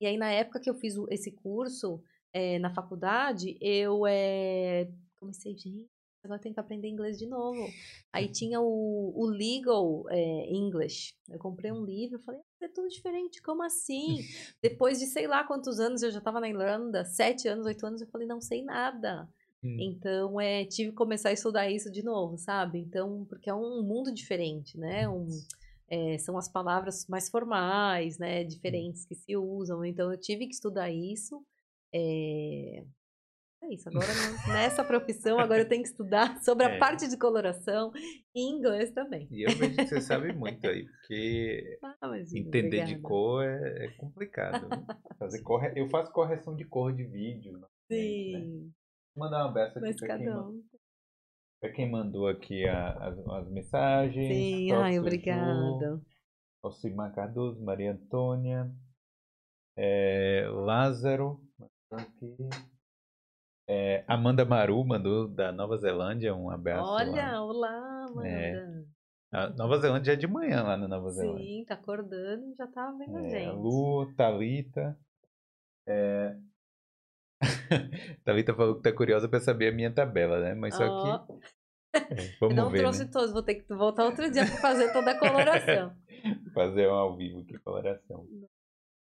[0.00, 2.02] E aí, na época que eu fiz esse curso
[2.32, 5.88] eh, na faculdade, eu eh, comecei, gente,
[6.22, 7.58] agora eu tenho que aprender inglês de novo.
[8.12, 10.04] Aí tinha o, o Legal
[10.48, 11.14] English.
[11.28, 14.18] Eu comprei um livro, falei, "Ah, é tudo diferente, como assim?
[14.62, 18.00] Depois de sei lá quantos anos eu já estava na Irlanda, sete anos, oito anos,
[18.00, 19.28] eu falei, não sei nada.
[19.62, 19.76] Hum.
[19.80, 22.78] Então, é, tive que começar a estudar isso de novo, sabe?
[22.78, 25.08] Então, porque é um mundo diferente, né?
[25.08, 25.26] Um,
[25.88, 28.44] é, são as palavras mais formais, né?
[28.44, 29.84] Diferentes que se usam.
[29.84, 31.44] Então, eu tive que estudar isso.
[31.92, 32.84] É,
[33.62, 33.88] é isso.
[33.88, 34.06] Agora,
[34.52, 36.78] nessa profissão, agora eu tenho que estudar sobre a É.
[36.78, 37.90] parte de coloração
[38.34, 39.26] e inglês também.
[39.30, 43.02] E eu vejo que você sabe muito aí, porque Ah, imagina, entender de obrigada.
[43.02, 44.68] cor é, é complicado.
[44.68, 44.86] né?
[45.18, 45.72] Fazer corre...
[45.76, 47.52] Eu faço correção de cor de vídeo.
[47.52, 48.40] normalmente, né?
[48.40, 48.72] Sim,
[49.16, 50.62] Vou mandar um abraço aqui para quem, um.
[51.60, 54.28] pra quem mandou aqui a- as, as mensagens.
[54.28, 56.00] Sim, ai, Ju, obrigada.
[56.62, 58.70] Alcimar Cardoso, Maria Antônia,
[59.76, 61.40] é, Lázaro,
[61.90, 62.36] aqui.
[63.68, 66.90] É, Amanda Maru mandou da Nova Zelândia um abraço.
[66.90, 66.96] lá.
[66.96, 68.28] Olha, olá, Amanda.
[68.28, 68.84] É,
[69.30, 71.44] A Nova Zelândia é de manhã lá na Nova Zelândia.
[71.44, 73.56] Sim, tá acordando e já tá vendo a É, gente.
[73.56, 74.98] Lu, Thalita.
[75.86, 76.34] É...
[78.24, 80.54] Thalita falou que tá curiosa para saber a minha tabela, né?
[80.54, 81.32] Mas só Ó, que.
[81.94, 82.00] é,
[82.40, 83.10] vamos não ver, trouxe né?
[83.12, 85.94] todos, vou ter que voltar outro dia pra fazer toda a coloração.
[86.52, 88.26] Fazer um ao vivo aqui, coloração.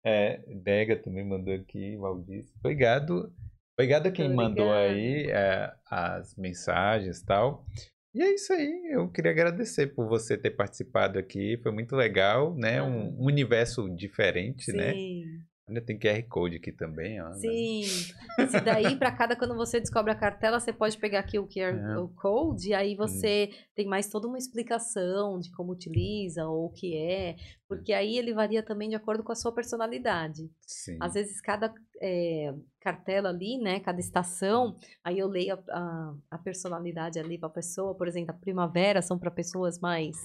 [0.05, 2.53] É, Dega também mandou aqui, Valdice.
[2.59, 3.34] Obrigado.
[3.78, 4.93] Obrigado a quem Muito mandou obrigada.
[4.93, 7.65] aí é, as mensagens e tal.
[8.13, 12.53] E é isso aí, eu queria agradecer por você ter participado aqui, foi muito legal,
[12.57, 12.82] né?
[12.84, 14.93] Um, um universo diferente, né?
[15.72, 17.30] Ainda tem QR Code aqui também, ó.
[17.30, 17.36] né?
[17.36, 17.82] sim.
[18.38, 21.78] Esse daí, pra cada, quando você descobre a cartela, você pode pegar aqui o QR
[21.78, 21.97] É.
[21.97, 26.69] o Code e aí você tem mais toda uma explicação de como utiliza ou o
[26.74, 27.38] que é,
[27.69, 30.51] porque aí ele varia também de acordo com a sua personalidade.
[30.67, 30.97] Sim.
[30.99, 33.80] Às vezes, cada é, cartela ali, né?
[33.80, 37.95] Cada estação, aí eu leio a, a, a personalidade ali para a pessoa.
[37.95, 40.17] Por exemplo, a primavera são para pessoas mais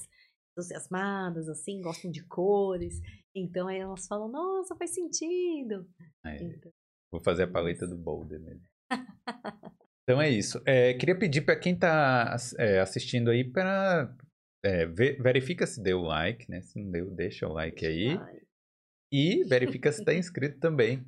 [0.57, 2.99] entusiasmadas, assim, gostam de cores.
[3.35, 5.87] Então, aí elas falam, nossa, faz sentido.
[6.25, 6.71] É, Então,
[7.11, 8.63] vou fazer a paleta do Boulder mesmo.
[10.09, 10.61] Então é isso.
[10.65, 12.33] É, queria pedir para quem está
[12.81, 14.15] assistindo aí para
[15.19, 16.61] verifica se deu like, né?
[16.61, 18.17] Se não deu, deixa o like aí.
[19.11, 21.05] E verifica se está inscrito também.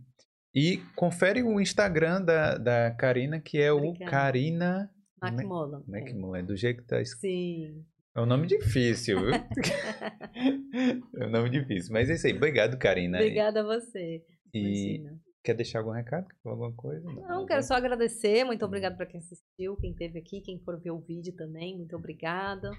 [0.54, 4.12] E confere o Instagram da, da Karina, que é o Obrigada.
[4.12, 5.82] Karina Macmillan.
[5.94, 5.98] é.
[5.98, 7.22] McMullen, do jeito que tá escrito.
[7.22, 7.86] Sim.
[8.20, 9.32] É um nome difícil, viu?
[11.22, 11.94] é um nome difícil.
[11.94, 12.34] Mas é isso aí.
[12.34, 13.18] Obrigado, Karina.
[13.18, 14.26] Obrigada a você.
[14.54, 15.06] E
[15.42, 16.28] quer deixar algum recado?
[16.44, 17.10] Alguma coisa?
[17.14, 18.44] Não, quero só agradecer.
[18.44, 21.78] Muito obrigada para quem assistiu, quem esteve aqui, quem for ver o vídeo também.
[21.78, 22.70] Muito obrigada.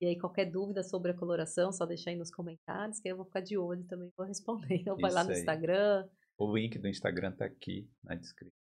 [0.00, 3.16] E aí, qualquer dúvida sobre a coloração, só deixar aí nos comentários, que aí eu
[3.16, 4.84] vou ficar de olho também vou responder.
[4.88, 5.38] Ou vai lá no aí.
[5.38, 6.08] Instagram.
[6.38, 8.56] O link do Instagram tá aqui na descrição.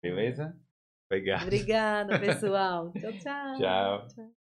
[0.00, 0.56] Beleza?
[1.10, 1.42] Obrigado.
[1.42, 2.92] Obrigada, pessoal.
[2.92, 3.58] Tchau, tchau.
[3.58, 4.06] Tchau.
[4.06, 4.41] tchau.